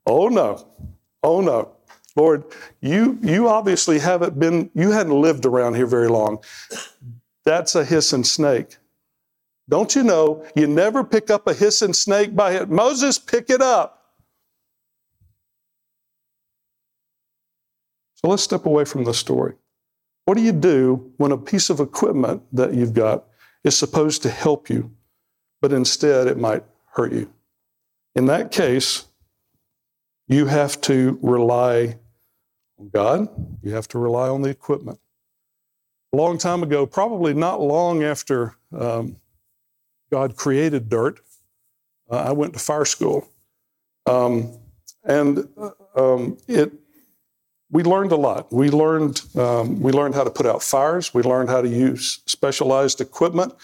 Oh 0.06 0.28
no, 0.28 0.66
oh 1.22 1.42
no. 1.42 1.76
Lord, 2.16 2.44
you, 2.80 3.18
you 3.22 3.48
obviously 3.48 3.98
haven't 3.98 4.38
been, 4.38 4.70
you 4.74 4.90
hadn't 4.90 5.20
lived 5.20 5.46
around 5.46 5.74
here 5.74 5.86
very 5.86 6.08
long. 6.08 6.42
That's 7.44 7.74
a 7.74 7.84
hissing 7.84 8.24
snake. 8.24 8.76
Don't 9.68 9.94
you 9.94 10.02
know, 10.02 10.44
you 10.56 10.66
never 10.66 11.04
pick 11.04 11.30
up 11.30 11.46
a 11.46 11.54
hissing 11.54 11.92
snake 11.92 12.34
by 12.34 12.52
it. 12.52 12.68
Moses, 12.68 13.18
pick 13.18 13.50
it 13.50 13.62
up. 13.62 13.96
So 18.16 18.28
let's 18.28 18.42
step 18.42 18.66
away 18.66 18.84
from 18.84 19.04
the 19.04 19.14
story. 19.14 19.54
What 20.24 20.36
do 20.36 20.42
you 20.42 20.52
do 20.52 21.12
when 21.16 21.32
a 21.32 21.38
piece 21.38 21.70
of 21.70 21.80
equipment 21.80 22.42
that 22.52 22.74
you've 22.74 22.92
got 22.92 23.24
is 23.64 23.76
supposed 23.76 24.22
to 24.22 24.30
help 24.30 24.68
you, 24.68 24.90
but 25.60 25.72
instead 25.72 26.26
it 26.26 26.36
might 26.36 26.64
hurt 26.92 27.12
you? 27.12 27.32
In 28.14 28.26
that 28.26 28.50
case, 28.50 29.06
you 30.30 30.46
have 30.46 30.80
to 30.82 31.18
rely 31.22 31.98
on 32.78 32.88
God, 32.94 33.28
you 33.62 33.74
have 33.74 33.88
to 33.88 33.98
rely 33.98 34.28
on 34.28 34.42
the 34.42 34.48
equipment. 34.48 35.00
A 36.12 36.16
long 36.16 36.38
time 36.38 36.62
ago, 36.62 36.86
probably 36.86 37.34
not 37.34 37.60
long 37.60 38.04
after 38.04 38.54
um, 38.72 39.16
God 40.10 40.36
created 40.36 40.88
dirt, 40.88 41.20
uh, 42.10 42.16
I 42.28 42.32
went 42.32 42.52
to 42.52 42.60
fire 42.60 42.84
school. 42.84 43.28
Um, 44.06 44.56
and 45.04 45.48
uh, 45.58 45.70
um, 45.96 46.38
it 46.46 46.72
we 47.72 47.84
learned 47.84 48.10
a 48.12 48.16
lot. 48.16 48.52
We 48.52 48.68
learned 48.70 49.22
um, 49.36 49.80
we 49.80 49.92
learned 49.92 50.14
how 50.14 50.24
to 50.24 50.30
put 50.30 50.46
out 50.46 50.62
fires. 50.62 51.12
We 51.12 51.22
learned 51.22 51.48
how 51.48 51.60
to 51.60 51.68
use 51.68 52.20
specialized 52.26 53.00
equipment. 53.00 53.54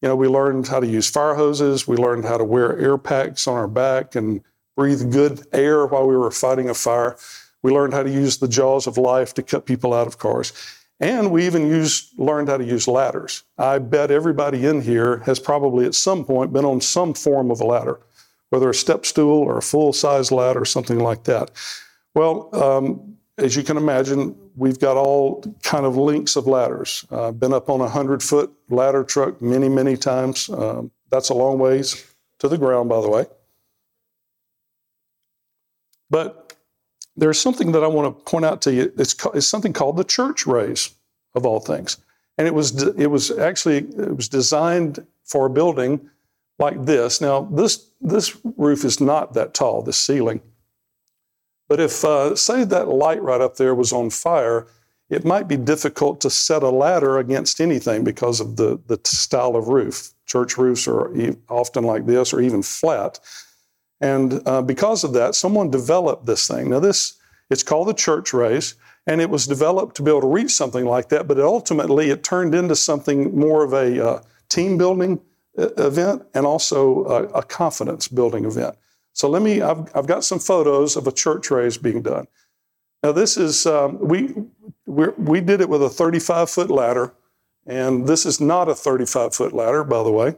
You 0.00 0.08
know, 0.08 0.16
we 0.16 0.28
learned 0.28 0.68
how 0.68 0.80
to 0.80 0.86
use 0.86 1.08
fire 1.08 1.34
hoses. 1.34 1.86
We 1.86 1.96
learned 1.96 2.24
how 2.24 2.38
to 2.38 2.44
wear 2.44 2.78
air 2.78 2.98
packs 2.98 3.46
on 3.46 3.56
our 3.56 3.68
back 3.68 4.14
and 4.14 4.42
breathe 4.78 5.10
good 5.10 5.44
air 5.52 5.84
while 5.86 6.06
we 6.06 6.16
were 6.16 6.30
fighting 6.30 6.70
a 6.70 6.74
fire. 6.74 7.16
We 7.64 7.72
learned 7.72 7.94
how 7.94 8.04
to 8.04 8.10
use 8.10 8.38
the 8.38 8.46
jaws 8.46 8.86
of 8.86 8.96
life 8.96 9.34
to 9.34 9.42
cut 9.42 9.66
people 9.66 9.92
out 9.92 10.06
of 10.06 10.18
cars. 10.18 10.52
And 11.00 11.32
we 11.32 11.46
even 11.46 11.66
used, 11.66 12.16
learned 12.16 12.48
how 12.48 12.58
to 12.58 12.64
use 12.64 12.86
ladders. 12.86 13.42
I 13.58 13.78
bet 13.80 14.12
everybody 14.12 14.64
in 14.66 14.80
here 14.80 15.18
has 15.26 15.40
probably 15.40 15.84
at 15.84 15.96
some 15.96 16.24
point 16.24 16.52
been 16.52 16.64
on 16.64 16.80
some 16.80 17.12
form 17.12 17.50
of 17.50 17.60
a 17.60 17.64
ladder, 17.64 17.98
whether 18.50 18.70
a 18.70 18.74
step 18.74 19.04
stool 19.04 19.40
or 19.42 19.58
a 19.58 19.62
full 19.62 19.92
size 19.92 20.30
ladder 20.30 20.62
or 20.62 20.64
something 20.64 21.00
like 21.00 21.24
that. 21.24 21.50
Well, 22.14 22.48
um, 22.54 23.16
as 23.36 23.56
you 23.56 23.64
can 23.64 23.78
imagine, 23.78 24.36
we've 24.54 24.78
got 24.78 24.96
all 24.96 25.42
kind 25.64 25.86
of 25.86 25.96
links 25.96 26.36
of 26.36 26.46
ladders. 26.46 27.04
I've 27.10 27.18
uh, 27.18 27.32
been 27.32 27.52
up 27.52 27.68
on 27.68 27.80
a 27.80 27.90
100 27.90 28.22
foot 28.22 28.52
ladder 28.70 29.02
truck 29.02 29.42
many, 29.42 29.68
many 29.68 29.96
times. 29.96 30.48
Um, 30.48 30.92
that's 31.10 31.30
a 31.30 31.34
long 31.34 31.58
ways 31.58 32.06
to 32.38 32.46
the 32.46 32.58
ground, 32.58 32.88
by 32.88 33.00
the 33.00 33.10
way. 33.10 33.26
But 36.10 36.54
there's 37.16 37.40
something 37.40 37.72
that 37.72 37.84
I 37.84 37.88
want 37.88 38.16
to 38.16 38.24
point 38.24 38.44
out 38.44 38.62
to 38.62 38.72
you. 38.72 38.92
It's, 38.96 39.14
it's 39.34 39.46
something 39.46 39.72
called 39.72 39.96
the 39.96 40.04
church 40.04 40.46
raise, 40.46 40.90
of 41.34 41.44
all 41.44 41.60
things. 41.60 41.98
And 42.36 42.46
it 42.46 42.54
was, 42.54 42.82
it 42.82 43.08
was 43.08 43.30
actually 43.30 43.78
it 43.78 44.16
was 44.16 44.28
designed 44.28 45.04
for 45.24 45.46
a 45.46 45.50
building 45.50 46.08
like 46.58 46.84
this. 46.84 47.20
Now, 47.20 47.42
this, 47.52 47.90
this 48.00 48.36
roof 48.56 48.84
is 48.84 49.00
not 49.00 49.34
that 49.34 49.54
tall, 49.54 49.82
this 49.82 49.98
ceiling. 49.98 50.40
But 51.68 51.80
if, 51.80 52.04
uh, 52.04 52.34
say, 52.34 52.64
that 52.64 52.88
light 52.88 53.22
right 53.22 53.40
up 53.40 53.56
there 53.56 53.74
was 53.74 53.92
on 53.92 54.10
fire, 54.10 54.66
it 55.10 55.24
might 55.24 55.48
be 55.48 55.56
difficult 55.56 56.20
to 56.20 56.30
set 56.30 56.62
a 56.62 56.70
ladder 56.70 57.18
against 57.18 57.60
anything 57.60 58.04
because 58.04 58.40
of 58.40 58.56
the, 58.56 58.80
the 58.86 59.00
style 59.04 59.56
of 59.56 59.68
roof. 59.68 60.12
Church 60.26 60.56
roofs 60.56 60.86
are 60.86 61.12
often 61.48 61.84
like 61.84 62.06
this 62.06 62.32
or 62.32 62.40
even 62.40 62.62
flat. 62.62 63.18
And 64.00 64.40
uh, 64.46 64.62
because 64.62 65.04
of 65.04 65.12
that, 65.14 65.34
someone 65.34 65.70
developed 65.70 66.26
this 66.26 66.46
thing. 66.46 66.70
Now, 66.70 66.80
this 66.80 67.18
it's 67.50 67.62
called 67.62 67.88
the 67.88 67.94
church 67.94 68.32
raise, 68.32 68.74
and 69.06 69.20
it 69.20 69.30
was 69.30 69.46
developed 69.46 69.96
to 69.96 70.02
be 70.02 70.10
able 70.10 70.20
to 70.20 70.28
reach 70.28 70.50
something 70.50 70.84
like 70.84 71.08
that. 71.08 71.26
But 71.26 71.40
ultimately, 71.40 72.10
it 72.10 72.22
turned 72.22 72.54
into 72.54 72.76
something 72.76 73.36
more 73.36 73.64
of 73.64 73.72
a 73.72 74.06
uh, 74.06 74.22
team 74.48 74.76
building 74.76 75.20
uh, 75.58 75.68
event 75.78 76.24
and 76.34 76.46
also 76.46 77.04
a, 77.06 77.22
a 77.38 77.42
confidence 77.42 78.06
building 78.06 78.44
event. 78.44 78.76
So 79.12 79.28
let 79.28 79.42
me, 79.42 79.62
I've, 79.62 79.90
I've 79.96 80.06
got 80.06 80.24
some 80.24 80.38
photos 80.38 80.96
of 80.96 81.06
a 81.06 81.12
church 81.12 81.50
raise 81.50 81.76
being 81.76 82.02
done. 82.02 82.28
Now, 83.02 83.12
this 83.12 83.36
is, 83.36 83.66
um, 83.66 83.98
we, 83.98 84.34
we 84.86 85.40
did 85.40 85.60
it 85.60 85.68
with 85.68 85.82
a 85.82 85.88
35 85.88 86.50
foot 86.50 86.70
ladder, 86.70 87.14
and 87.66 88.06
this 88.06 88.26
is 88.26 88.40
not 88.40 88.68
a 88.68 88.74
35 88.74 89.34
foot 89.34 89.52
ladder, 89.52 89.84
by 89.84 90.02
the 90.02 90.12
way. 90.12 90.36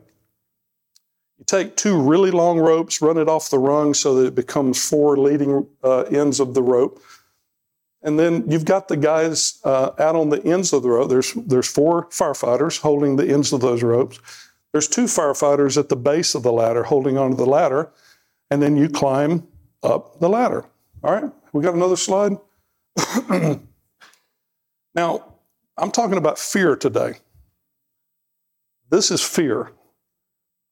You 1.41 1.47
take 1.47 1.75
two 1.75 1.99
really 1.99 2.31
long 2.31 2.61
ropes, 2.61 3.01
run 3.01 3.17
it 3.17 3.27
off 3.27 3.49
the 3.49 3.59
rung 3.59 3.95
so 3.95 4.15
that 4.17 4.27
it 4.27 4.35
becomes 4.35 4.87
four 4.87 5.17
leading 5.17 5.67
uh, 5.83 6.03
ends 6.03 6.39
of 6.39 6.53
the 6.53 6.63
rope. 6.63 7.03
And 8.03 8.19
then 8.19 8.45
you've 8.51 8.67
got 8.67 8.89
the 8.89 8.97
guys 8.99 9.59
uh, 9.65 9.93
out 9.99 10.17
on 10.17 10.29
the 10.29 10.45
ends 10.45 10.75
of 10.75 10.83
the 10.83 10.91
rope. 10.91 11.09
There's, 11.09 11.33
there's 11.33 11.67
four 11.67 12.09
firefighters 12.09 12.81
holding 12.81 13.17
the 13.17 13.27
ends 13.27 13.55
of 13.55 13.63
those 13.63 13.83
ropes. 13.83 14.21
There's 14.73 14.87
two 14.87 15.05
firefighters 15.05 15.79
at 15.79 15.89
the 15.89 15.97
base 15.97 16.35
of 16.35 16.43
the 16.43 16.53
ladder 16.53 16.83
holding 16.83 17.17
onto 17.17 17.37
the 17.37 17.47
ladder 17.47 17.91
and 18.51 18.63
then 18.63 18.77
you 18.77 18.91
climb 18.91 19.49
up 19.83 20.21
the 20.21 20.29
ladder. 20.29 20.67
All 21.03 21.13
right, 21.13 21.33
we 21.55 21.63
got 21.63 21.75
another 21.75 21.97
slide. 21.97 22.37
now, 24.95 25.25
I'm 25.79 25.91
talking 25.91 26.19
about 26.19 26.39
fear 26.39 26.77
today. 26.77 27.15
This 28.91 29.11
is 29.11 29.23
fear. 29.23 29.71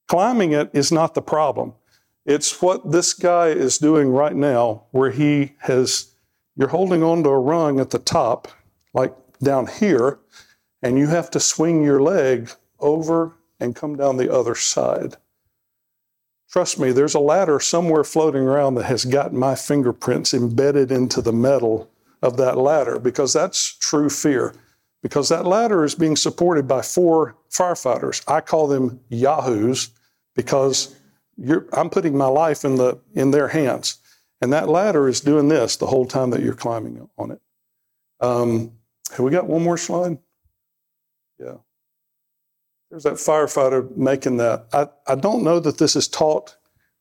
Climbing 0.09 0.53
it 0.53 0.71
is 0.73 0.91
not 0.91 1.13
the 1.13 1.21
problem. 1.21 1.73
It's 2.25 2.63
what 2.63 2.91
this 2.91 3.13
guy 3.13 3.49
is 3.49 3.77
doing 3.77 4.09
right 4.09 4.35
now, 4.35 4.85
where 4.89 5.11
he 5.11 5.53
has, 5.59 6.11
you're 6.55 6.69
holding 6.69 7.03
onto 7.03 7.29
a 7.29 7.39
rung 7.39 7.79
at 7.79 7.91
the 7.91 7.99
top, 7.99 8.47
like 8.91 9.13
down 9.41 9.67
here, 9.67 10.17
and 10.81 10.97
you 10.97 11.07
have 11.07 11.29
to 11.31 11.39
swing 11.39 11.83
your 11.83 12.01
leg 12.01 12.49
over 12.79 13.35
and 13.59 13.75
come 13.75 13.95
down 13.95 14.17
the 14.17 14.33
other 14.33 14.55
side. 14.55 15.15
Trust 16.49 16.79
me, 16.79 16.91
there's 16.91 17.13
a 17.13 17.19
ladder 17.19 17.59
somewhere 17.59 18.03
floating 18.03 18.41
around 18.41 18.75
that 18.75 18.85
has 18.85 19.05
got 19.05 19.31
my 19.31 19.53
fingerprints 19.53 20.33
embedded 20.33 20.91
into 20.91 21.21
the 21.21 21.33
metal 21.33 21.87
of 22.23 22.35
that 22.37 22.57
ladder 22.57 22.97
because 22.97 23.31
that's 23.31 23.77
true 23.77 24.09
fear. 24.09 24.55
Because 25.03 25.29
that 25.29 25.45
ladder 25.45 25.85
is 25.85 25.93
being 25.93 26.15
supported 26.15 26.67
by 26.67 26.81
four 26.81 27.35
firefighters. 27.51 28.23
I 28.27 28.41
call 28.41 28.67
them 28.67 28.99
Yahoos 29.09 29.91
because 30.39 30.95
I'm 31.73 31.89
putting 31.89 32.17
my 32.17 32.27
life 32.27 32.63
in, 32.63 32.77
the, 32.77 32.97
in 33.13 33.31
their 33.31 33.49
hands. 33.49 33.97
And 34.39 34.53
that 34.53 34.69
ladder 34.69 35.09
is 35.09 35.19
doing 35.19 35.49
this 35.49 35.75
the 35.75 35.87
whole 35.87 36.05
time 36.05 36.29
that 36.29 36.41
you're 36.41 36.53
climbing 36.53 37.09
on 37.17 37.31
it. 37.31 37.41
Um, 38.21 38.71
have 39.11 39.19
we 39.19 39.31
got 39.31 39.47
one 39.47 39.63
more 39.63 39.77
slide? 39.77 40.17
Yeah. 41.37 41.57
There's 42.89 43.03
that 43.03 43.15
firefighter 43.15 43.93
making 43.97 44.37
that. 44.37 44.67
I, 44.71 44.87
I 45.05 45.15
don't 45.15 45.43
know 45.43 45.59
that 45.59 45.77
this 45.77 45.97
is 45.97 46.07
taught 46.07 46.55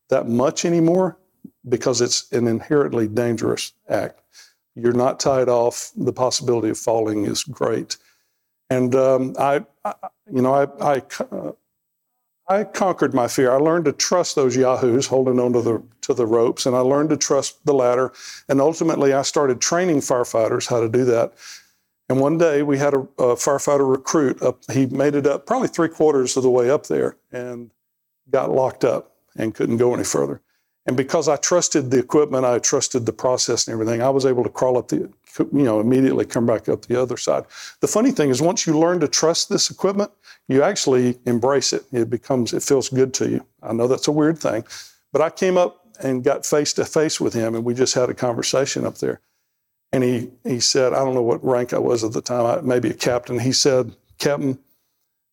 that 0.09 0.27
much 0.27 0.65
anymore 0.65 1.17
because 1.69 2.01
it's 2.01 2.29
an 2.33 2.49
inherently 2.49 3.07
dangerous 3.07 3.73
act. 3.89 4.21
You're 4.75 4.93
not 4.93 5.21
tied 5.21 5.49
off. 5.49 5.93
The 5.97 6.13
possibility 6.13 6.71
of 6.71 6.79
falling 6.79 7.25
is 7.25 7.45
great. 7.45 7.99
And 8.69 8.97
um, 8.97 9.37
I, 9.39 9.65
I, 9.85 9.95
you 10.27 10.43
know, 10.43 10.55
I, 10.55 10.95
I, 10.97 11.03
uh, 11.31 11.53
I 12.49 12.65
conquered 12.65 13.13
my 13.13 13.29
fear. 13.29 13.53
I 13.53 13.57
learned 13.57 13.85
to 13.85 13.93
trust 13.93 14.35
those 14.35 14.57
yahoos 14.57 15.07
holding 15.07 15.39
onto 15.39 15.61
the 15.61 15.83
to 16.03 16.15
the 16.15 16.27
ropes, 16.27 16.65
and 16.65 16.75
I 16.75 16.81
learned 16.81 17.11
to 17.11 17.17
trust 17.17 17.65
the 17.67 17.75
ladder. 17.75 18.13
And 18.49 18.61
ultimately, 18.61 19.13
I 19.13 19.23
started 19.23 19.61
training 19.61 19.99
firefighters 19.99 20.69
how 20.69 20.81
to 20.81 20.89
do 20.89 21.05
that. 21.05 21.35
And 22.09 22.21
one 22.21 22.39
day, 22.39 22.63
we 22.63 22.79
had 22.79 22.95
a, 22.95 23.01
a 23.19 23.37
firefighter 23.37 23.91
recruit 23.91 24.41
up. 24.41 24.63
He 24.73 24.87
made 24.87 25.15
it 25.15 25.27
up 25.27 25.45
probably 25.47 25.69
three 25.69 25.91
quarters 25.91 26.37
of 26.39 26.43
the 26.43 26.51
way 26.51 26.71
up 26.71 26.87
there, 26.87 27.17
and 27.31 27.71
got 28.31 28.51
locked 28.51 28.85
up 28.85 29.17
and 29.37 29.55
couldn't 29.55 29.77
go 29.77 29.95
any 29.95 30.05
further. 30.05 30.41
And 30.89 30.97
because 30.97 31.29
I 31.29 31.37
trusted 31.37 31.91
the 31.91 31.99
equipment, 31.99 32.47
I 32.47 32.59
trusted 32.61 33.05
the 33.05 33.13
process 33.13 33.69
and 33.69 33.75
everything, 33.75 34.01
I 34.01 34.09
was 34.09 34.25
able 34.25 34.43
to 34.43 34.49
crawl 34.49 34.79
up 34.79 34.89
the, 34.89 35.11
you 35.39 35.63
know, 35.63 35.81
immediately 35.81 36.25
come 36.25 36.47
back 36.47 36.67
up 36.67 36.87
the 36.87 37.01
other 37.01 37.19
side. 37.19 37.45
The 37.81 37.87
funny 37.87 38.11
thing 38.11 38.31
is, 38.31 38.41
once 38.41 38.67
you 38.67 38.77
learn 38.79 38.99
to 39.01 39.09
trust 39.09 39.51
this 39.51 39.71
equipment, 39.71 40.11
you 40.49 40.63
actually 40.63 41.19
embrace 41.27 41.75
it. 41.75 41.85
It 41.93 42.09
becomes, 42.09 42.55
it 42.55 42.63
feels 42.63 42.89
good 42.89 43.13
to 43.15 43.29
you. 43.29 43.45
I 43.63 43.75
know 43.75 43.87
that's 43.87 44.09
a 44.09 44.13
weird 44.13 44.39
thing, 44.39 44.65
but 45.13 45.21
I 45.21 45.29
came 45.29 45.59
up 45.59 45.85
and 46.01 46.25
got 46.25 46.47
face 46.47 46.73
to 46.75 46.87
face 46.87 47.21
with 47.21 47.35
him, 47.35 47.55
and 47.55 47.67
we 47.67 47.75
just 47.75 47.93
had 47.93 48.09
a 48.09 48.15
conversation 48.15 48.87
up 48.87 48.97
there. 48.97 49.21
And 49.93 50.03
he 50.03 50.31
he 50.43 50.59
said, 50.59 50.95
I 50.95 51.05
don't 51.05 51.15
know 51.15 51.23
what 51.23 51.45
rank 51.45 51.75
I 51.75 51.79
was 51.79 52.03
at 52.03 52.13
the 52.13 52.23
time, 52.23 52.67
maybe 52.67 52.89
a 52.89 52.95
captain. 52.95 53.39
He 53.39 53.53
said, 53.53 53.95
Captain, 54.19 54.59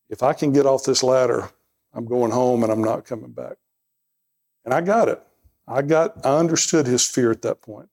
if 0.09 0.21
I 0.21 0.33
can 0.33 0.51
get 0.51 0.65
off 0.65 0.83
this 0.83 1.01
ladder, 1.01 1.49
I'm 1.93 2.05
going 2.05 2.31
home 2.31 2.63
and 2.63 2.71
I'm 2.73 2.83
not 2.83 3.05
coming 3.05 3.31
back. 3.31 3.55
And 4.65 4.73
I 4.73 4.81
got 4.81 5.07
it. 5.07 5.21
I 5.67 5.81
got, 5.81 6.25
I 6.25 6.37
understood 6.37 6.85
his 6.85 7.07
fear 7.07 7.31
at 7.31 7.41
that 7.41 7.61
point. 7.61 7.89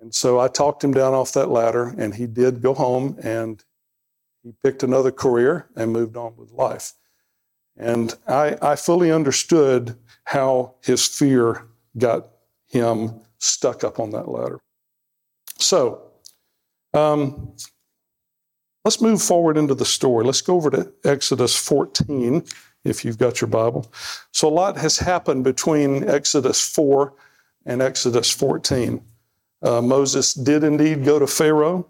And 0.00 0.14
so 0.14 0.38
I 0.38 0.48
talked 0.48 0.82
him 0.82 0.92
down 0.92 1.14
off 1.14 1.32
that 1.32 1.50
ladder, 1.50 1.94
and 1.98 2.14
he 2.14 2.26
did 2.26 2.62
go 2.62 2.74
home 2.74 3.18
and 3.22 3.62
he 4.42 4.52
picked 4.62 4.82
another 4.82 5.10
career 5.10 5.68
and 5.76 5.92
moved 5.92 6.16
on 6.16 6.36
with 6.36 6.52
life. 6.52 6.92
And 7.76 8.14
I, 8.26 8.56
I 8.60 8.76
fully 8.76 9.10
understood 9.10 9.96
how 10.24 10.74
his 10.82 11.06
fear 11.06 11.66
got 11.96 12.28
him 12.66 13.20
stuck 13.38 13.84
up 13.84 13.98
on 13.98 14.10
that 14.10 14.28
ladder. 14.28 14.60
So, 15.58 16.02
um, 16.94 17.54
let's 18.84 19.00
move 19.00 19.22
forward 19.22 19.56
into 19.56 19.74
the 19.74 19.84
story. 19.84 20.24
Let's 20.24 20.40
go 20.40 20.56
over 20.56 20.70
to 20.70 20.92
Exodus 21.04 21.56
14 21.56 22.44
if 22.88 23.04
you've 23.04 23.18
got 23.18 23.40
your 23.40 23.48
Bible. 23.48 23.90
So, 24.32 24.48
a 24.48 24.50
lot 24.50 24.76
has 24.76 24.98
happened 24.98 25.44
between 25.44 26.08
Exodus 26.08 26.66
4 26.68 27.12
and 27.66 27.82
Exodus 27.82 28.30
14. 28.30 29.02
Uh, 29.62 29.82
Moses 29.82 30.34
did 30.34 30.64
indeed 30.64 31.04
go 31.04 31.18
to 31.18 31.26
Pharaoh, 31.26 31.86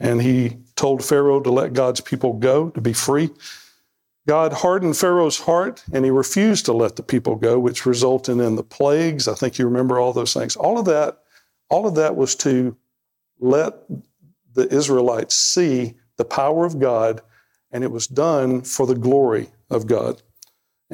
and 0.00 0.20
he 0.20 0.58
told 0.76 1.04
Pharaoh 1.04 1.40
to 1.40 1.50
let 1.50 1.72
God's 1.72 2.00
people 2.00 2.34
go, 2.34 2.70
to 2.70 2.80
be 2.80 2.92
free. 2.92 3.30
God 4.26 4.52
hardened 4.52 4.96
Pharaoh's 4.96 5.38
heart, 5.38 5.84
and 5.92 6.04
he 6.04 6.10
refused 6.10 6.64
to 6.66 6.72
let 6.72 6.96
the 6.96 7.02
people 7.02 7.36
go, 7.36 7.58
which 7.58 7.84
resulted 7.84 8.38
in 8.38 8.56
the 8.56 8.62
plagues. 8.62 9.28
I 9.28 9.34
think 9.34 9.58
you 9.58 9.66
remember 9.66 9.98
all 9.98 10.12
those 10.12 10.32
things. 10.32 10.56
All 10.56 10.78
of 10.78 10.86
that, 10.86 11.18
all 11.68 11.86
of 11.86 11.94
that 11.96 12.16
was 12.16 12.34
to 12.36 12.76
let 13.38 13.74
the 14.54 14.72
Israelites 14.74 15.34
see 15.34 15.94
the 16.16 16.24
power 16.24 16.64
of 16.64 16.78
God, 16.78 17.20
and 17.70 17.84
it 17.84 17.90
was 17.90 18.06
done 18.06 18.62
for 18.62 18.86
the 18.86 18.94
glory 18.94 19.50
of 19.68 19.86
God. 19.86 20.22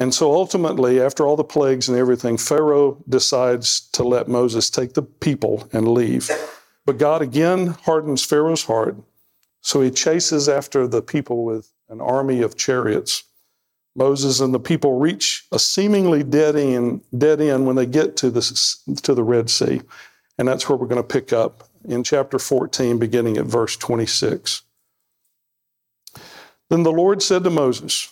And 0.01 0.15
so 0.15 0.33
ultimately, 0.33 0.99
after 0.99 1.27
all 1.27 1.35
the 1.35 1.43
plagues 1.43 1.87
and 1.87 1.95
everything, 1.95 2.35
Pharaoh 2.35 2.97
decides 3.07 3.81
to 3.91 4.01
let 4.01 4.27
Moses 4.27 4.67
take 4.71 4.95
the 4.95 5.03
people 5.03 5.69
and 5.73 5.87
leave. 5.87 6.27
But 6.87 6.97
God 6.97 7.21
again 7.21 7.75
hardens 7.83 8.25
Pharaoh's 8.25 8.63
heart. 8.63 8.97
So 9.61 9.79
he 9.79 9.91
chases 9.91 10.49
after 10.49 10.87
the 10.87 11.03
people 11.03 11.45
with 11.45 11.71
an 11.87 12.01
army 12.01 12.41
of 12.41 12.57
chariots. 12.57 13.25
Moses 13.95 14.39
and 14.39 14.55
the 14.55 14.59
people 14.59 14.97
reach 14.97 15.45
a 15.51 15.59
seemingly 15.59 16.23
dead 16.23 16.55
end, 16.55 17.01
dead 17.15 17.39
end 17.39 17.67
when 17.67 17.75
they 17.75 17.85
get 17.85 18.17
to 18.17 18.31
the, 18.31 18.41
to 19.03 19.13
the 19.13 19.23
Red 19.23 19.51
Sea. 19.51 19.83
And 20.39 20.47
that's 20.47 20.67
where 20.67 20.79
we're 20.79 20.87
going 20.87 21.03
to 21.03 21.07
pick 21.07 21.31
up 21.31 21.69
in 21.85 22.03
chapter 22.03 22.39
14, 22.39 22.97
beginning 22.97 23.37
at 23.37 23.45
verse 23.45 23.77
26. 23.77 24.63
Then 26.71 26.81
the 26.81 26.91
Lord 26.91 27.21
said 27.21 27.43
to 27.43 27.51
Moses, 27.51 28.11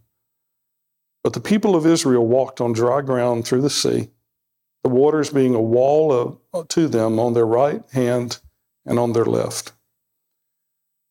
But 1.23 1.33
the 1.33 1.39
people 1.39 1.75
of 1.75 1.85
Israel 1.85 2.25
walked 2.25 2.61
on 2.61 2.73
dry 2.73 3.01
ground 3.01 3.45
through 3.45 3.61
the 3.61 3.69
sea, 3.69 4.09
the 4.83 4.89
waters 4.89 5.29
being 5.29 5.53
a 5.53 5.61
wall 5.61 6.39
of, 6.53 6.67
to 6.69 6.87
them 6.87 7.19
on 7.19 7.33
their 7.33 7.45
right 7.45 7.83
hand 7.93 8.39
and 8.85 8.97
on 8.97 9.13
their 9.13 9.25
left. 9.25 9.73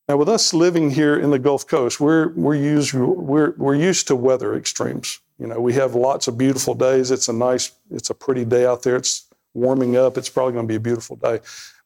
Now, 0.08 0.16
with 0.16 0.28
us 0.28 0.52
living 0.52 0.90
here 0.90 1.16
in 1.16 1.30
the 1.30 1.38
Gulf 1.38 1.68
Coast, 1.68 2.00
we're, 2.00 2.30
we're, 2.30 2.56
used, 2.56 2.94
we're, 2.94 3.54
we're 3.56 3.76
used 3.76 4.08
to 4.08 4.16
weather 4.16 4.56
extremes. 4.56 5.20
You 5.38 5.46
know, 5.46 5.60
we 5.60 5.74
have 5.74 5.94
lots 5.94 6.26
of 6.26 6.36
beautiful 6.36 6.74
days. 6.74 7.12
It's 7.12 7.28
a 7.28 7.32
nice, 7.32 7.70
it's 7.92 8.10
a 8.10 8.14
pretty 8.14 8.44
day 8.44 8.66
out 8.66 8.82
there. 8.82 8.96
It's 8.96 9.26
warming 9.54 9.96
up. 9.96 10.18
It's 10.18 10.28
probably 10.28 10.54
going 10.54 10.66
to 10.66 10.68
be 10.68 10.76
a 10.76 10.80
beautiful 10.80 11.14
day. 11.14 11.38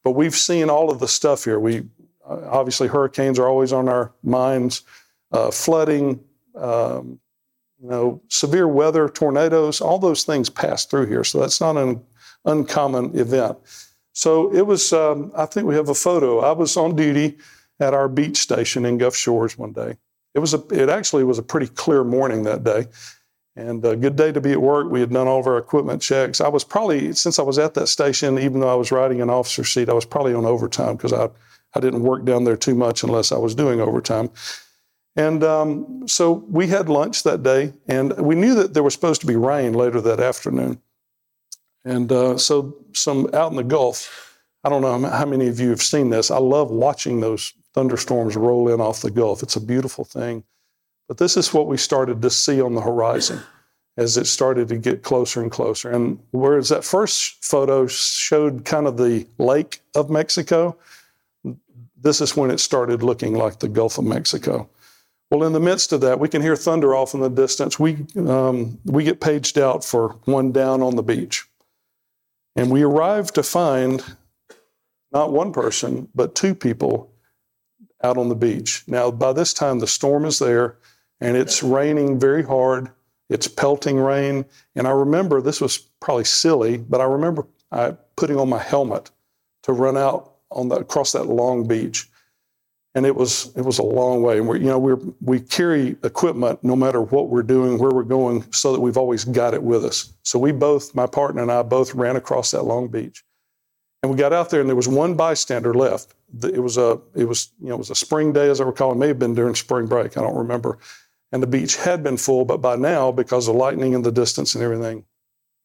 But 0.02 0.12
we've 0.12 0.34
seen 0.34 0.70
all 0.70 0.90
of 0.90 1.00
the 1.00 1.08
stuff 1.08 1.44
here. 1.44 1.60
We 1.60 1.84
obviously 2.26 2.88
hurricanes 2.88 3.38
are 3.38 3.46
always 3.46 3.74
on 3.74 3.90
our 3.90 4.12
minds, 4.22 4.82
uh, 5.30 5.50
flooding, 5.50 6.20
um, 6.54 7.20
you 7.84 7.90
know, 7.90 8.22
severe 8.28 8.66
weather, 8.66 9.10
tornadoes, 9.10 9.82
all 9.82 9.98
those 9.98 10.24
things 10.24 10.48
pass 10.48 10.86
through 10.86 11.04
here. 11.04 11.22
So 11.22 11.38
that's 11.38 11.60
not 11.60 11.76
an 11.76 12.02
uncommon 12.46 13.16
event. 13.18 13.58
So 14.14 14.50
it 14.54 14.66
was, 14.66 14.94
um, 14.94 15.30
I 15.36 15.44
think 15.44 15.66
we 15.66 15.74
have 15.74 15.90
a 15.90 15.94
photo. 15.94 16.38
I 16.38 16.52
was 16.52 16.78
on 16.78 16.96
duty 16.96 17.36
at 17.80 17.92
our 17.92 18.08
beach 18.08 18.38
station 18.38 18.86
in 18.86 18.96
Gulf 18.96 19.14
Shores 19.14 19.58
one 19.58 19.74
day. 19.74 19.98
It 20.34 20.38
was 20.38 20.54
a, 20.54 20.64
it 20.72 20.88
actually 20.88 21.24
was 21.24 21.38
a 21.38 21.42
pretty 21.42 21.66
clear 21.66 22.04
morning 22.04 22.44
that 22.44 22.64
day. 22.64 22.86
And 23.54 23.84
a 23.84 23.94
good 23.94 24.16
day 24.16 24.32
to 24.32 24.40
be 24.40 24.52
at 24.52 24.62
work. 24.62 24.90
We 24.90 25.00
had 25.00 25.12
done 25.12 25.28
all 25.28 25.40
of 25.40 25.46
our 25.46 25.58
equipment 25.58 26.00
checks. 26.00 26.40
I 26.40 26.48
was 26.48 26.64
probably, 26.64 27.12
since 27.12 27.38
I 27.38 27.42
was 27.42 27.58
at 27.58 27.74
that 27.74 27.88
station, 27.88 28.38
even 28.38 28.60
though 28.60 28.72
I 28.72 28.76
was 28.76 28.92
riding 28.92 29.20
an 29.20 29.28
officer 29.28 29.62
seat, 29.62 29.90
I 29.90 29.92
was 29.92 30.06
probably 30.06 30.32
on 30.32 30.46
overtime 30.46 30.96
because 30.96 31.12
I, 31.12 31.28
I 31.74 31.80
didn't 31.80 32.02
work 32.02 32.24
down 32.24 32.44
there 32.44 32.56
too 32.56 32.74
much 32.74 33.02
unless 33.02 33.30
I 33.30 33.36
was 33.36 33.54
doing 33.54 33.82
overtime. 33.82 34.30
And 35.16 35.44
um, 35.44 36.08
so 36.08 36.32
we 36.32 36.66
had 36.66 36.88
lunch 36.88 37.22
that 37.22 37.42
day, 37.42 37.72
and 37.86 38.16
we 38.18 38.34
knew 38.34 38.54
that 38.54 38.74
there 38.74 38.82
was 38.82 38.94
supposed 38.94 39.20
to 39.20 39.26
be 39.26 39.36
rain 39.36 39.72
later 39.72 40.00
that 40.00 40.20
afternoon. 40.20 40.80
And 41.84 42.10
uh, 42.10 42.38
so, 42.38 42.76
some 42.92 43.28
out 43.32 43.50
in 43.50 43.56
the 43.56 43.62
Gulf, 43.62 44.40
I 44.64 44.70
don't 44.70 44.82
know 44.82 45.08
how 45.08 45.26
many 45.26 45.48
of 45.48 45.60
you 45.60 45.70
have 45.70 45.82
seen 45.82 46.10
this. 46.10 46.30
I 46.30 46.38
love 46.38 46.70
watching 46.70 47.20
those 47.20 47.52
thunderstorms 47.74 48.36
roll 48.36 48.72
in 48.72 48.80
off 48.80 49.02
the 49.02 49.10
Gulf. 49.10 49.42
It's 49.42 49.56
a 49.56 49.60
beautiful 49.60 50.04
thing. 50.04 50.42
But 51.06 51.18
this 51.18 51.36
is 51.36 51.52
what 51.52 51.66
we 51.66 51.76
started 51.76 52.22
to 52.22 52.30
see 52.30 52.60
on 52.60 52.74
the 52.74 52.80
horizon 52.80 53.40
as 53.96 54.16
it 54.16 54.26
started 54.26 54.68
to 54.68 54.76
get 54.76 55.02
closer 55.02 55.42
and 55.42 55.50
closer. 55.50 55.90
And 55.90 56.18
whereas 56.32 56.70
that 56.70 56.84
first 56.84 57.44
photo 57.44 57.86
showed 57.86 58.64
kind 58.64 58.86
of 58.86 58.96
the 58.96 59.26
lake 59.38 59.80
of 59.94 60.10
Mexico, 60.10 60.76
this 62.00 62.20
is 62.20 62.36
when 62.36 62.50
it 62.50 62.58
started 62.58 63.02
looking 63.02 63.34
like 63.34 63.60
the 63.60 63.68
Gulf 63.68 63.98
of 63.98 64.04
Mexico. 64.04 64.68
Well, 65.34 65.48
in 65.48 65.52
the 65.52 65.58
midst 65.58 65.92
of 65.92 66.00
that, 66.02 66.20
we 66.20 66.28
can 66.28 66.42
hear 66.42 66.54
thunder 66.54 66.94
off 66.94 67.12
in 67.12 67.18
the 67.18 67.28
distance. 67.28 67.76
We, 67.76 68.06
um, 68.16 68.78
we 68.84 69.02
get 69.02 69.20
paged 69.20 69.58
out 69.58 69.82
for 69.84 70.10
one 70.26 70.52
down 70.52 70.80
on 70.80 70.94
the 70.94 71.02
beach. 71.02 71.44
And 72.54 72.70
we 72.70 72.82
arrive 72.82 73.32
to 73.32 73.42
find 73.42 74.04
not 75.10 75.32
one 75.32 75.52
person, 75.52 76.06
but 76.14 76.36
two 76.36 76.54
people 76.54 77.10
out 78.04 78.16
on 78.16 78.28
the 78.28 78.36
beach. 78.36 78.84
Now, 78.86 79.10
by 79.10 79.32
this 79.32 79.52
time, 79.52 79.80
the 79.80 79.88
storm 79.88 80.24
is 80.24 80.38
there 80.38 80.76
and 81.20 81.36
it's 81.36 81.64
raining 81.64 82.20
very 82.20 82.44
hard. 82.44 82.92
It's 83.28 83.48
pelting 83.48 83.96
rain. 83.98 84.44
And 84.76 84.86
I 84.86 84.92
remember 84.92 85.40
this 85.40 85.60
was 85.60 85.78
probably 85.98 86.26
silly, 86.26 86.76
but 86.76 87.00
I 87.00 87.06
remember 87.06 87.44
I 87.72 87.96
putting 88.14 88.38
on 88.38 88.48
my 88.48 88.60
helmet 88.60 89.10
to 89.64 89.72
run 89.72 89.96
out 89.96 90.34
on 90.52 90.68
the, 90.68 90.76
across 90.76 91.10
that 91.10 91.26
long 91.26 91.66
beach 91.66 92.08
and 92.94 93.04
it 93.04 93.14
was 93.14 93.52
it 93.56 93.62
was 93.62 93.78
a 93.78 93.82
long 93.82 94.22
way. 94.22 94.38
And 94.38 94.48
we 94.48 94.60
you 94.60 94.66
know 94.66 94.78
we 94.78 94.94
we 95.20 95.40
carry 95.40 95.96
equipment 96.02 96.62
no 96.62 96.76
matter 96.76 97.00
what 97.00 97.28
we're 97.28 97.42
doing, 97.42 97.78
where 97.78 97.90
we're 97.90 98.02
going, 98.04 98.44
so 98.52 98.72
that 98.72 98.80
we've 98.80 98.96
always 98.96 99.24
got 99.24 99.54
it 99.54 99.62
with 99.62 99.84
us. 99.84 100.12
So 100.22 100.38
we 100.38 100.52
both, 100.52 100.94
my 100.94 101.06
partner 101.06 101.42
and 101.42 101.50
I, 101.52 101.62
both 101.62 101.94
ran 101.94 102.16
across 102.16 102.52
that 102.52 102.62
long 102.62 102.88
beach, 102.88 103.24
and 104.02 104.10
we 104.10 104.18
got 104.18 104.32
out 104.32 104.50
there, 104.50 104.60
and 104.60 104.68
there 104.68 104.76
was 104.76 104.88
one 104.88 105.14
bystander 105.14 105.74
left. 105.74 106.14
It 106.42 106.62
was 106.62 106.78
a 106.78 107.00
it 107.14 107.26
was 107.26 107.52
you 107.60 107.68
know 107.68 107.74
it 107.74 107.78
was 107.78 107.90
a 107.90 107.94
spring 107.96 108.32
day, 108.32 108.48
as 108.50 108.60
I 108.60 108.64
recall. 108.64 108.92
It 108.92 108.96
may 108.96 109.08
have 109.08 109.18
been 109.18 109.34
during 109.34 109.54
spring 109.54 109.86
break. 109.86 110.16
I 110.16 110.22
don't 110.22 110.36
remember. 110.36 110.78
and 111.32 111.42
the 111.42 111.48
beach 111.48 111.76
had 111.76 112.04
been 112.04 112.16
full, 112.16 112.44
but 112.44 112.58
by 112.58 112.76
now, 112.76 113.10
because 113.10 113.48
of 113.48 113.56
lightning 113.56 113.92
in 113.92 114.02
the 114.02 114.12
distance 114.12 114.54
and 114.54 114.62
everything, 114.62 115.04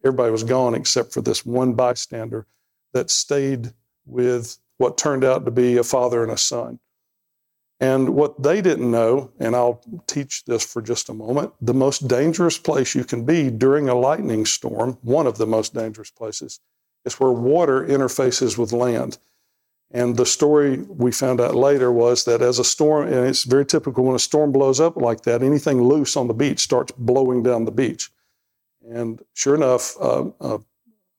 everybody 0.03 0.31
was 0.31 0.43
gone 0.43 0.73
except 0.73 1.13
for 1.13 1.21
this 1.21 1.45
one 1.45 1.73
bystander 1.73 2.47
that 2.93 3.11
stayed 3.11 3.71
with 4.05 4.57
what 4.77 4.97
turned 4.97 5.23
out 5.23 5.45
to 5.45 5.51
be 5.51 5.77
a 5.77 5.83
father 5.83 6.23
and 6.23 6.31
a 6.31 6.37
son. 6.37 6.79
And 7.79 8.09
what 8.09 8.43
they 8.43 8.61
didn't 8.61 8.91
know, 8.91 9.31
and 9.39 9.55
I'll 9.55 9.81
teach 10.05 10.43
this 10.43 10.65
for 10.65 10.81
just 10.81 11.07
a 11.07 11.13
moment, 11.13 11.53
the 11.61 11.73
most 11.73 12.07
dangerous 12.07 12.57
place 12.57 12.93
you 12.93 13.05
can 13.05 13.23
be 13.23 13.49
during 13.49 13.87
a 13.87 13.95
lightning 13.95 14.45
storm, 14.45 14.97
one 15.01 15.27
of 15.27 15.37
the 15.37 15.47
most 15.47 15.73
dangerous 15.73 16.11
places, 16.11 16.59
is 17.05 17.19
where 17.19 17.31
water 17.31 17.85
interfaces 17.85 18.57
with 18.57 18.73
land. 18.73 19.17
And 19.91 20.17
the 20.17 20.25
story 20.25 20.77
we 20.77 21.11
found 21.11 21.39
out 21.39 21.55
later 21.55 21.91
was 21.91 22.25
that 22.25 22.41
as 22.41 22.59
a 22.59 22.65
storm, 22.65 23.07
and 23.07 23.25
it's 23.25 23.43
very 23.43 23.65
typical 23.65 24.03
when 24.03 24.15
a 24.15 24.19
storm 24.19 24.51
blows 24.51 24.81
up 24.81 24.97
like 24.97 25.21
that, 25.21 25.41
anything 25.41 25.81
loose 25.81 26.17
on 26.17 26.27
the 26.27 26.33
beach 26.33 26.59
starts 26.59 26.91
blowing 26.91 27.43
down 27.43 27.63
the 27.63 27.71
beach. 27.71 28.11
And 28.87 29.21
sure 29.33 29.55
enough, 29.55 29.95
uh, 30.01 30.25
a 30.41 30.59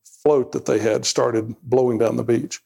float 0.05 0.53
that 0.53 0.67
they 0.67 0.79
had 0.79 1.07
started 1.07 1.57
blowing 1.63 1.99
down 1.99 2.17
the 2.17 2.23
beach. 2.23 2.61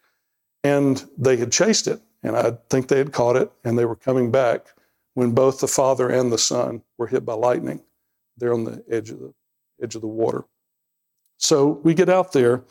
And 0.65 1.03
they 1.17 1.37
had 1.37 1.53
chased 1.53 1.87
it 1.87 2.01
and 2.25 2.37
I 2.37 2.57
think 2.71 2.89
they 2.89 2.99
had 2.99 3.13
caught 3.13 3.37
it 3.37 3.53
and 3.63 3.79
they 3.79 3.85
were 3.85 3.95
coming 3.95 4.33
back 4.33 4.67
when 5.13 5.31
both 5.31 5.61
the 5.61 5.69
father 5.69 6.09
and 6.09 6.33
the 6.33 6.39
son 6.39 6.83
were 6.99 7.07
hit 7.07 7.25
by 7.25 7.35
lightning 7.35 7.83
there 8.37 8.53
on 8.53 8.65
the 8.65 8.83
edge 8.91 9.11
of 9.11 9.21
the 9.21 9.33
edge 9.81 9.95
of 9.95 10.01
the 10.01 10.09
water. 10.09 10.45
So 11.37 11.81
we 11.85 11.95
get 11.95 12.09
out 12.09 12.33
there. 12.33 12.65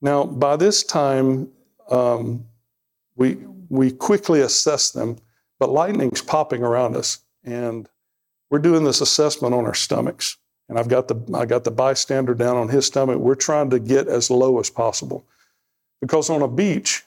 Now, 0.00 0.24
by 0.24 0.56
this 0.56 0.84
time, 0.84 1.48
um, 1.90 2.46
we 3.16 3.38
we 3.68 3.90
quickly 3.90 4.40
assess 4.40 4.90
them, 4.92 5.16
but 5.58 5.70
lightning's 5.70 6.22
popping 6.22 6.62
around 6.62 6.96
us, 6.96 7.18
and 7.44 7.88
we're 8.50 8.60
doing 8.60 8.84
this 8.84 9.00
assessment 9.00 9.52
on 9.54 9.66
our 9.66 9.74
stomachs. 9.74 10.38
And 10.68 10.78
I've 10.78 10.88
got 10.88 11.08
the 11.08 11.16
I 11.34 11.46
got 11.46 11.64
the 11.64 11.70
bystander 11.70 12.34
down 12.34 12.56
on 12.56 12.68
his 12.68 12.86
stomach. 12.86 13.18
We're 13.18 13.34
trying 13.34 13.70
to 13.70 13.78
get 13.78 14.06
as 14.06 14.30
low 14.30 14.60
as 14.60 14.70
possible, 14.70 15.26
because 16.00 16.30
on 16.30 16.42
a 16.42 16.48
beach, 16.48 17.04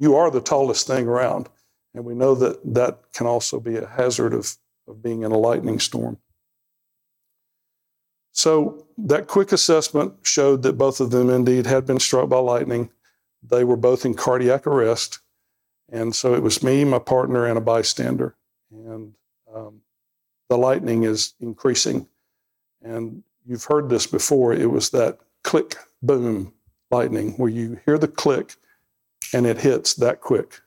you 0.00 0.16
are 0.16 0.30
the 0.30 0.40
tallest 0.40 0.88
thing 0.88 1.06
around. 1.06 1.48
And 1.94 2.04
we 2.04 2.14
know 2.14 2.34
that 2.34 2.74
that 2.74 3.00
can 3.12 3.26
also 3.26 3.60
be 3.60 3.76
a 3.76 3.86
hazard 3.86 4.34
of, 4.34 4.56
of 4.88 5.02
being 5.02 5.22
in 5.22 5.30
a 5.30 5.38
lightning 5.38 5.78
storm. 5.78 6.18
So 8.32 8.86
that 8.96 9.26
quick 9.26 9.52
assessment 9.52 10.14
showed 10.22 10.62
that 10.62 10.78
both 10.78 11.00
of 11.00 11.10
them 11.10 11.28
indeed 11.28 11.66
had 11.66 11.86
been 11.86 12.00
struck 12.00 12.28
by 12.28 12.38
lightning. 12.38 12.90
They 13.42 13.64
were 13.64 13.76
both 13.76 14.04
in 14.04 14.14
cardiac 14.14 14.66
arrest. 14.66 15.20
And 15.92 16.14
so 16.14 16.34
it 16.34 16.42
was 16.42 16.62
me, 16.62 16.84
my 16.84 17.00
partner, 17.00 17.44
and 17.44 17.58
a 17.58 17.60
bystander. 17.60 18.36
And 18.70 19.14
um, 19.54 19.82
the 20.48 20.56
lightning 20.56 21.02
is 21.02 21.34
increasing. 21.40 22.08
And 22.82 23.22
you've 23.44 23.64
heard 23.64 23.90
this 23.90 24.06
before. 24.06 24.54
It 24.54 24.70
was 24.70 24.90
that 24.90 25.18
click, 25.42 25.76
boom 26.00 26.54
lightning 26.90 27.32
where 27.32 27.50
you 27.50 27.78
hear 27.84 27.98
the 27.98 28.08
click 28.08 28.56
and 29.32 29.46
it 29.46 29.58
hits 29.58 29.94
that 29.94 30.20
quick. 30.20 30.60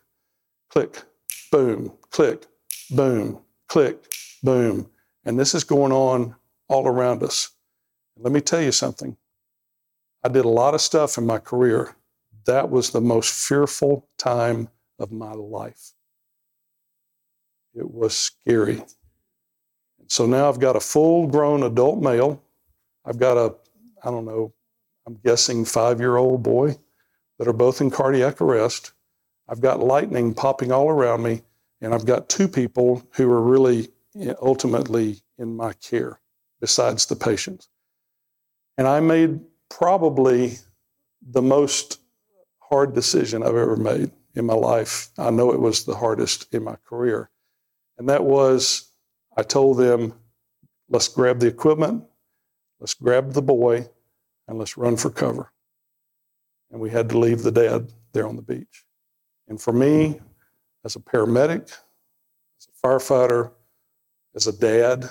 Click, 0.69 1.03
boom, 1.51 1.93
click, 2.09 2.45
boom, 2.89 3.39
click, 3.67 3.97
boom. 4.41 4.89
And 5.25 5.39
this 5.39 5.53
is 5.53 5.63
going 5.63 5.91
on 5.91 6.35
all 6.67 6.87
around 6.87 7.23
us. 7.23 7.51
Let 8.17 8.33
me 8.33 8.41
tell 8.41 8.61
you 8.61 8.71
something. 8.71 9.17
I 10.23 10.29
did 10.29 10.45
a 10.45 10.49
lot 10.49 10.73
of 10.73 10.81
stuff 10.81 11.17
in 11.17 11.25
my 11.25 11.39
career. 11.39 11.95
That 12.45 12.69
was 12.69 12.91
the 12.91 13.01
most 13.01 13.33
fearful 13.47 14.07
time 14.17 14.69
of 14.99 15.11
my 15.11 15.33
life. 15.33 15.93
It 17.75 17.89
was 17.89 18.15
scary. 18.15 18.83
So 20.07 20.25
now 20.25 20.47
I've 20.49 20.59
got 20.59 20.75
a 20.75 20.79
full 20.79 21.27
grown 21.27 21.63
adult 21.63 22.01
male. 22.01 22.41
I've 23.05 23.17
got 23.17 23.37
a, 23.37 23.55
I 24.03 24.11
don't 24.11 24.25
know, 24.25 24.53
I'm 25.05 25.15
guessing 25.23 25.65
five 25.65 25.99
year 25.99 26.17
old 26.17 26.43
boy 26.43 26.77
that 27.43 27.49
are 27.49 27.53
both 27.53 27.81
in 27.81 27.91
cardiac 27.91 28.39
arrest. 28.39 28.93
I've 29.49 29.59
got 29.59 29.81
lightning 29.81 30.33
popping 30.33 30.71
all 30.71 30.87
around 30.87 31.23
me, 31.23 31.41
and 31.81 31.93
I've 31.93 32.05
got 32.05 32.29
two 32.29 32.47
people 32.47 33.05
who 33.15 33.29
are 33.29 33.41
really 33.41 33.89
ultimately 34.41 35.19
in 35.37 35.57
my 35.57 35.73
care 35.73 36.21
besides 36.61 37.05
the 37.05 37.17
patients. 37.17 37.67
And 38.77 38.87
I 38.87 39.01
made 39.01 39.41
probably 39.69 40.59
the 41.21 41.41
most 41.41 41.99
hard 42.59 42.95
decision 42.95 43.43
I've 43.43 43.57
ever 43.57 43.75
made 43.75 44.11
in 44.35 44.45
my 44.45 44.53
life. 44.53 45.09
I 45.17 45.29
know 45.29 45.51
it 45.51 45.59
was 45.59 45.83
the 45.83 45.95
hardest 45.95 46.47
in 46.53 46.63
my 46.63 46.77
career. 46.87 47.29
And 47.97 48.07
that 48.07 48.23
was 48.23 48.89
I 49.35 49.43
told 49.43 49.79
them, 49.79 50.13
let's 50.87 51.09
grab 51.09 51.41
the 51.41 51.47
equipment, 51.47 52.05
let's 52.79 52.93
grab 52.93 53.33
the 53.33 53.41
boy, 53.41 53.89
and 54.47 54.57
let's 54.57 54.77
run 54.77 54.95
for 54.95 55.09
cover 55.09 55.52
and 56.73 56.81
we 56.81 56.89
had 56.89 57.07
to 57.07 57.19
leave 57.19 57.43
the 57.43 57.51
dad 57.51 57.93
there 58.13 58.27
on 58.27 58.35
the 58.35 58.41
beach. 58.41 58.83
And 59.47 59.61
for 59.61 59.71
me, 59.71 60.19
as 60.83 60.95
a 60.95 60.99
paramedic, 60.99 61.71
as 62.57 62.67
a 62.67 62.87
firefighter, 62.87 63.51
as 64.35 64.47
a 64.47 64.51
dad, 64.51 65.07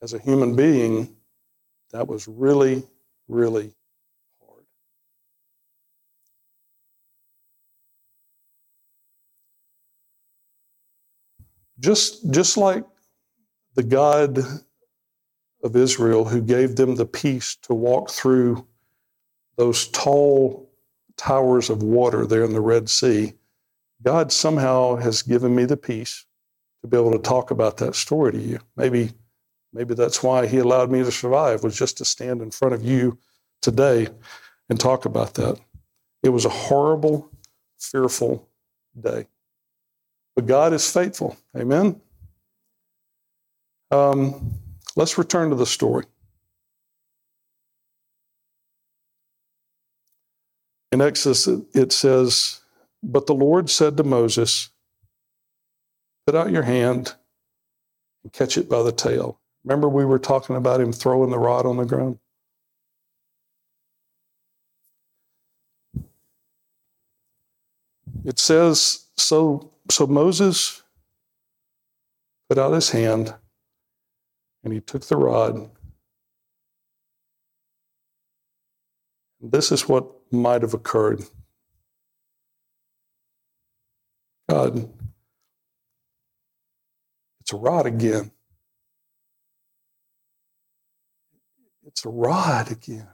as 0.00 0.14
a 0.14 0.18
human 0.18 0.56
being, 0.56 1.14
that 1.92 2.08
was 2.08 2.26
really, 2.26 2.82
really 3.28 3.74
hard. 4.40 4.64
Just, 11.78 12.30
just 12.30 12.56
like 12.56 12.84
the 13.74 13.82
God 13.82 14.38
of 15.62 15.76
Israel 15.76 16.24
who 16.24 16.40
gave 16.40 16.76
them 16.76 16.94
the 16.94 17.04
peace 17.04 17.56
to 17.62 17.74
walk 17.74 18.08
through 18.08 18.66
those 19.56 19.88
tall 19.88 20.70
towers 21.16 21.70
of 21.70 21.82
water 21.82 22.26
there 22.26 22.44
in 22.44 22.52
the 22.52 22.60
Red 22.60 22.88
Sea, 22.88 23.34
God 24.02 24.30
somehow 24.30 24.96
has 24.96 25.22
given 25.22 25.54
me 25.54 25.64
the 25.64 25.76
peace 25.76 26.26
to 26.82 26.88
be 26.88 26.96
able 26.96 27.12
to 27.12 27.18
talk 27.18 27.50
about 27.50 27.78
that 27.78 27.94
story 27.94 28.32
to 28.32 28.38
you. 28.38 28.58
Maybe, 28.76 29.10
maybe 29.72 29.94
that's 29.94 30.22
why 30.22 30.46
He 30.46 30.58
allowed 30.58 30.90
me 30.90 31.02
to 31.02 31.10
survive 31.10 31.64
was 31.64 31.76
just 31.76 31.96
to 31.98 32.04
stand 32.04 32.42
in 32.42 32.50
front 32.50 32.74
of 32.74 32.84
you 32.84 33.18
today 33.62 34.08
and 34.68 34.78
talk 34.78 35.04
about 35.06 35.34
that. 35.34 35.58
It 36.22 36.28
was 36.28 36.44
a 36.44 36.50
horrible, 36.50 37.30
fearful 37.78 38.48
day, 38.98 39.26
but 40.34 40.46
God 40.46 40.72
is 40.72 40.90
faithful. 40.90 41.36
Amen. 41.56 42.00
Um, 43.90 44.54
let's 44.96 45.16
return 45.16 45.50
to 45.50 45.56
the 45.56 45.66
story. 45.66 46.04
In 50.92 51.00
Exodus, 51.00 51.48
it 51.74 51.92
says, 51.92 52.60
But 53.02 53.26
the 53.26 53.34
Lord 53.34 53.70
said 53.70 53.96
to 53.96 54.04
Moses, 54.04 54.70
Put 56.26 56.34
out 56.34 56.50
your 56.50 56.62
hand 56.62 57.14
and 58.24 58.32
catch 58.32 58.56
it 58.58 58.68
by 58.68 58.82
the 58.82 58.92
tail. 58.92 59.40
Remember, 59.64 59.88
we 59.88 60.04
were 60.04 60.18
talking 60.18 60.56
about 60.56 60.80
him 60.80 60.92
throwing 60.92 61.30
the 61.30 61.38
rod 61.38 61.66
on 61.66 61.76
the 61.76 61.84
ground? 61.84 62.18
It 68.24 68.38
says, 68.38 69.06
So, 69.16 69.72
so 69.90 70.06
Moses 70.06 70.82
put 72.48 72.58
out 72.58 72.72
his 72.72 72.90
hand 72.90 73.34
and 74.64 74.72
he 74.72 74.80
took 74.80 75.04
the 75.04 75.16
rod. 75.16 75.70
This 79.40 79.70
is 79.70 79.88
what 79.88 80.15
might 80.32 80.62
have 80.62 80.74
occurred. 80.74 81.22
God, 84.48 84.90
it's 87.40 87.52
a 87.52 87.56
rod 87.56 87.86
again. 87.86 88.32
It's 91.86 92.04
a 92.04 92.08
rod 92.08 92.70
again. 92.70 93.08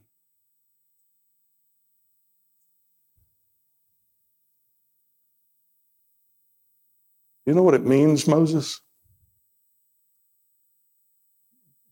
You 7.46 7.54
know 7.54 7.62
what 7.62 7.74
it 7.74 7.84
means, 7.84 8.26
Moses? 8.28 8.80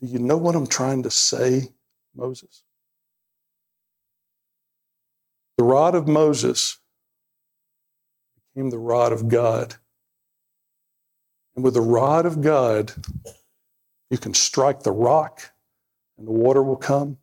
Do 0.01 0.09
you 0.09 0.19
know 0.19 0.37
what 0.37 0.55
I'm 0.55 0.67
trying 0.67 1.03
to 1.03 1.11
say, 1.11 1.69
Moses? 2.15 2.63
The 5.61 5.65
rod 5.65 5.95
of 5.95 6.09
Moses 6.09 6.79
became 8.55 8.71
the 8.71 8.79
rod 8.79 9.13
of 9.13 9.29
God. 9.29 9.75
And 11.55 11.63
with 11.63 11.75
the 11.75 11.83
rod 11.83 12.25
of 12.25 12.41
God, 12.41 12.95
you 14.09 14.17
can 14.17 14.33
strike 14.33 14.85
the 14.85 14.91
rock 14.91 15.53
and 16.17 16.27
the 16.27 16.33
water 16.33 16.63
will 16.63 16.79
come. 16.79 17.19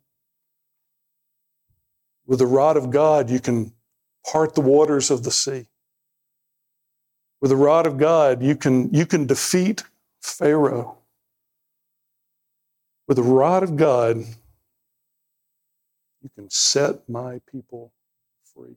With 2.28 2.38
the 2.38 2.46
rod 2.46 2.76
of 2.76 2.92
God, 2.92 3.28
you 3.28 3.40
can 3.40 3.72
part 4.24 4.54
the 4.54 4.60
waters 4.60 5.10
of 5.10 5.24
the 5.24 5.32
sea. 5.32 5.66
With 7.40 7.50
the 7.50 7.56
rod 7.56 7.88
of 7.88 7.98
God, 7.98 8.40
you 8.40 8.54
can, 8.54 8.94
you 8.94 9.04
can 9.04 9.26
defeat 9.26 9.82
Pharaoh 10.22 10.96
with 13.08 13.16
the 13.16 13.24
rod 13.24 13.64
of 13.64 13.74
God, 13.74 14.18
you 14.18 14.26
can 16.36 16.48
set 16.50 17.08
my 17.08 17.40
people 17.50 17.92
free. 18.58 18.76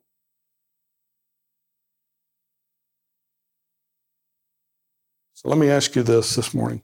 So 5.33 5.49
let 5.49 5.57
me 5.57 5.69
ask 5.69 5.95
you 5.95 6.03
this 6.03 6.35
this 6.35 6.53
morning. 6.53 6.83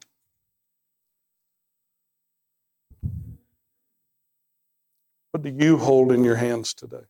What 5.32 5.44
do 5.44 5.50
you 5.50 5.78
hold 5.78 6.12
in 6.12 6.24
your 6.24 6.38
hands 6.38 6.74
today? 6.74 7.06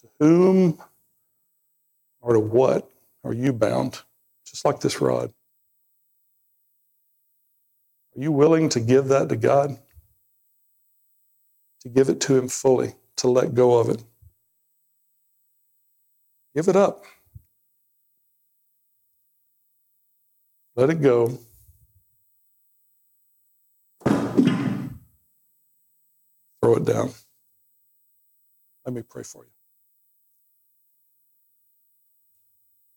To 0.00 0.08
whom 0.18 0.78
or 2.22 2.32
to 2.32 2.40
what 2.40 2.90
are 3.24 3.34
you 3.34 3.52
bound? 3.52 4.00
Just 4.46 4.64
like 4.64 4.80
this 4.80 5.00
rod. 5.00 5.34
Are 8.16 8.22
you 8.22 8.32
willing 8.32 8.70
to 8.70 8.80
give 8.80 9.08
that 9.08 9.28
to 9.28 9.36
God? 9.36 9.78
To 11.82 11.88
give 11.88 12.08
it 12.08 12.20
to 12.22 12.36
Him 12.36 12.48
fully, 12.48 12.94
to 13.16 13.28
let 13.28 13.54
go 13.54 13.78
of 13.78 13.88
it? 13.88 14.02
Give 16.54 16.68
it 16.68 16.76
up. 16.76 17.04
Let 20.76 20.90
it 20.90 21.02
go. 21.02 21.38
Throw 26.62 26.76
it 26.76 26.84
down. 26.84 27.10
Let 28.84 28.94
me 28.94 29.02
pray 29.02 29.22
for 29.22 29.44
you. 29.44 29.50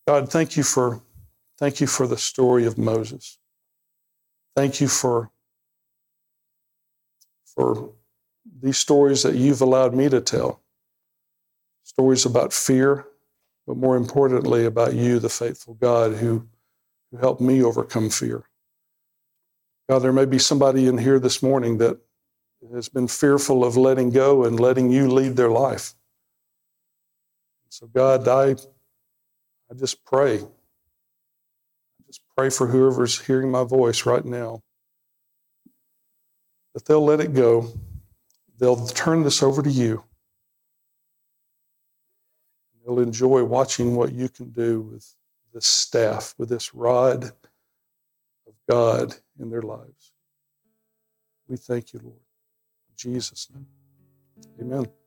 God, 0.08 0.30
thank 0.30 0.58
you 0.58 0.64
for 0.64 1.02
thank 1.58 1.80
you 1.80 1.88
for 1.88 2.08
the 2.08 2.18
story 2.18 2.66
of 2.66 2.78
Moses. 2.78 3.38
Thank 4.56 4.82
you 4.82 4.88
for 4.88 5.32
for 7.46 7.94
these 8.62 8.78
stories 8.78 9.24
that 9.24 9.36
you've 9.36 9.62
allowed 9.62 9.94
me 9.94 10.10
to 10.10 10.22
tell. 10.22 10.62
Stories 11.84 12.26
about 12.26 12.54
fear, 12.54 13.06
but 13.68 13.78
more 13.78 13.96
importantly 13.96 14.66
about 14.66 14.94
you, 14.94 15.20
the 15.20 15.30
faithful 15.30 15.74
God 15.76 16.14
who, 16.14 16.48
who 17.12 17.18
helped 17.18 17.42
me 17.42 17.64
overcome 17.64 18.10
fear. 18.10 18.44
God, 19.90 20.00
there 20.00 20.14
may 20.14 20.26
be 20.26 20.40
somebody 20.40 20.88
in 20.88 20.98
here 20.98 21.20
this 21.20 21.44
morning 21.44 21.78
that 21.80 22.00
has 22.74 22.88
been 22.88 23.08
fearful 23.08 23.66
of 23.66 23.76
letting 23.76 24.10
go 24.10 24.46
and 24.46 24.60
letting 24.60 24.90
you 24.90 25.10
lead 25.10 25.36
their 25.36 25.50
life. 25.50 25.94
So, 27.70 27.88
God, 27.88 28.28
I, 28.28 28.52
I 29.70 29.74
just 29.76 30.06
pray. 30.06 30.36
I 30.38 30.46
just 32.08 32.22
pray 32.38 32.50
for 32.50 32.68
whoever's 32.68 33.20
hearing 33.20 33.52
my 33.52 33.64
voice 33.64 34.06
right 34.06 34.24
now 34.24 34.62
that 36.74 36.86
they'll 36.86 37.04
let 37.04 37.20
it 37.20 37.34
go. 37.34 37.74
They'll 38.60 38.88
turn 38.88 39.24
this 39.24 39.44
over 39.44 39.62
to 39.62 39.70
you. 39.70 40.04
They'll 42.86 43.00
enjoy 43.00 43.44
watching 43.44 43.96
what 43.96 44.12
you 44.14 44.30
can 44.30 44.52
do 44.52 44.82
with 44.82 45.16
this 45.54 45.66
staff, 45.66 46.34
with 46.38 46.50
this 46.50 46.74
rod 46.74 47.26
of 47.26 48.54
God 48.70 49.16
in 49.40 49.50
their 49.50 49.62
lives. 49.62 50.12
We 51.48 51.58
thank 51.58 51.94
you, 51.94 52.00
Lord. 52.04 52.16
In 52.16 52.96
Jesus' 52.96 53.50
name. 53.54 53.68
Amen. 54.60 55.03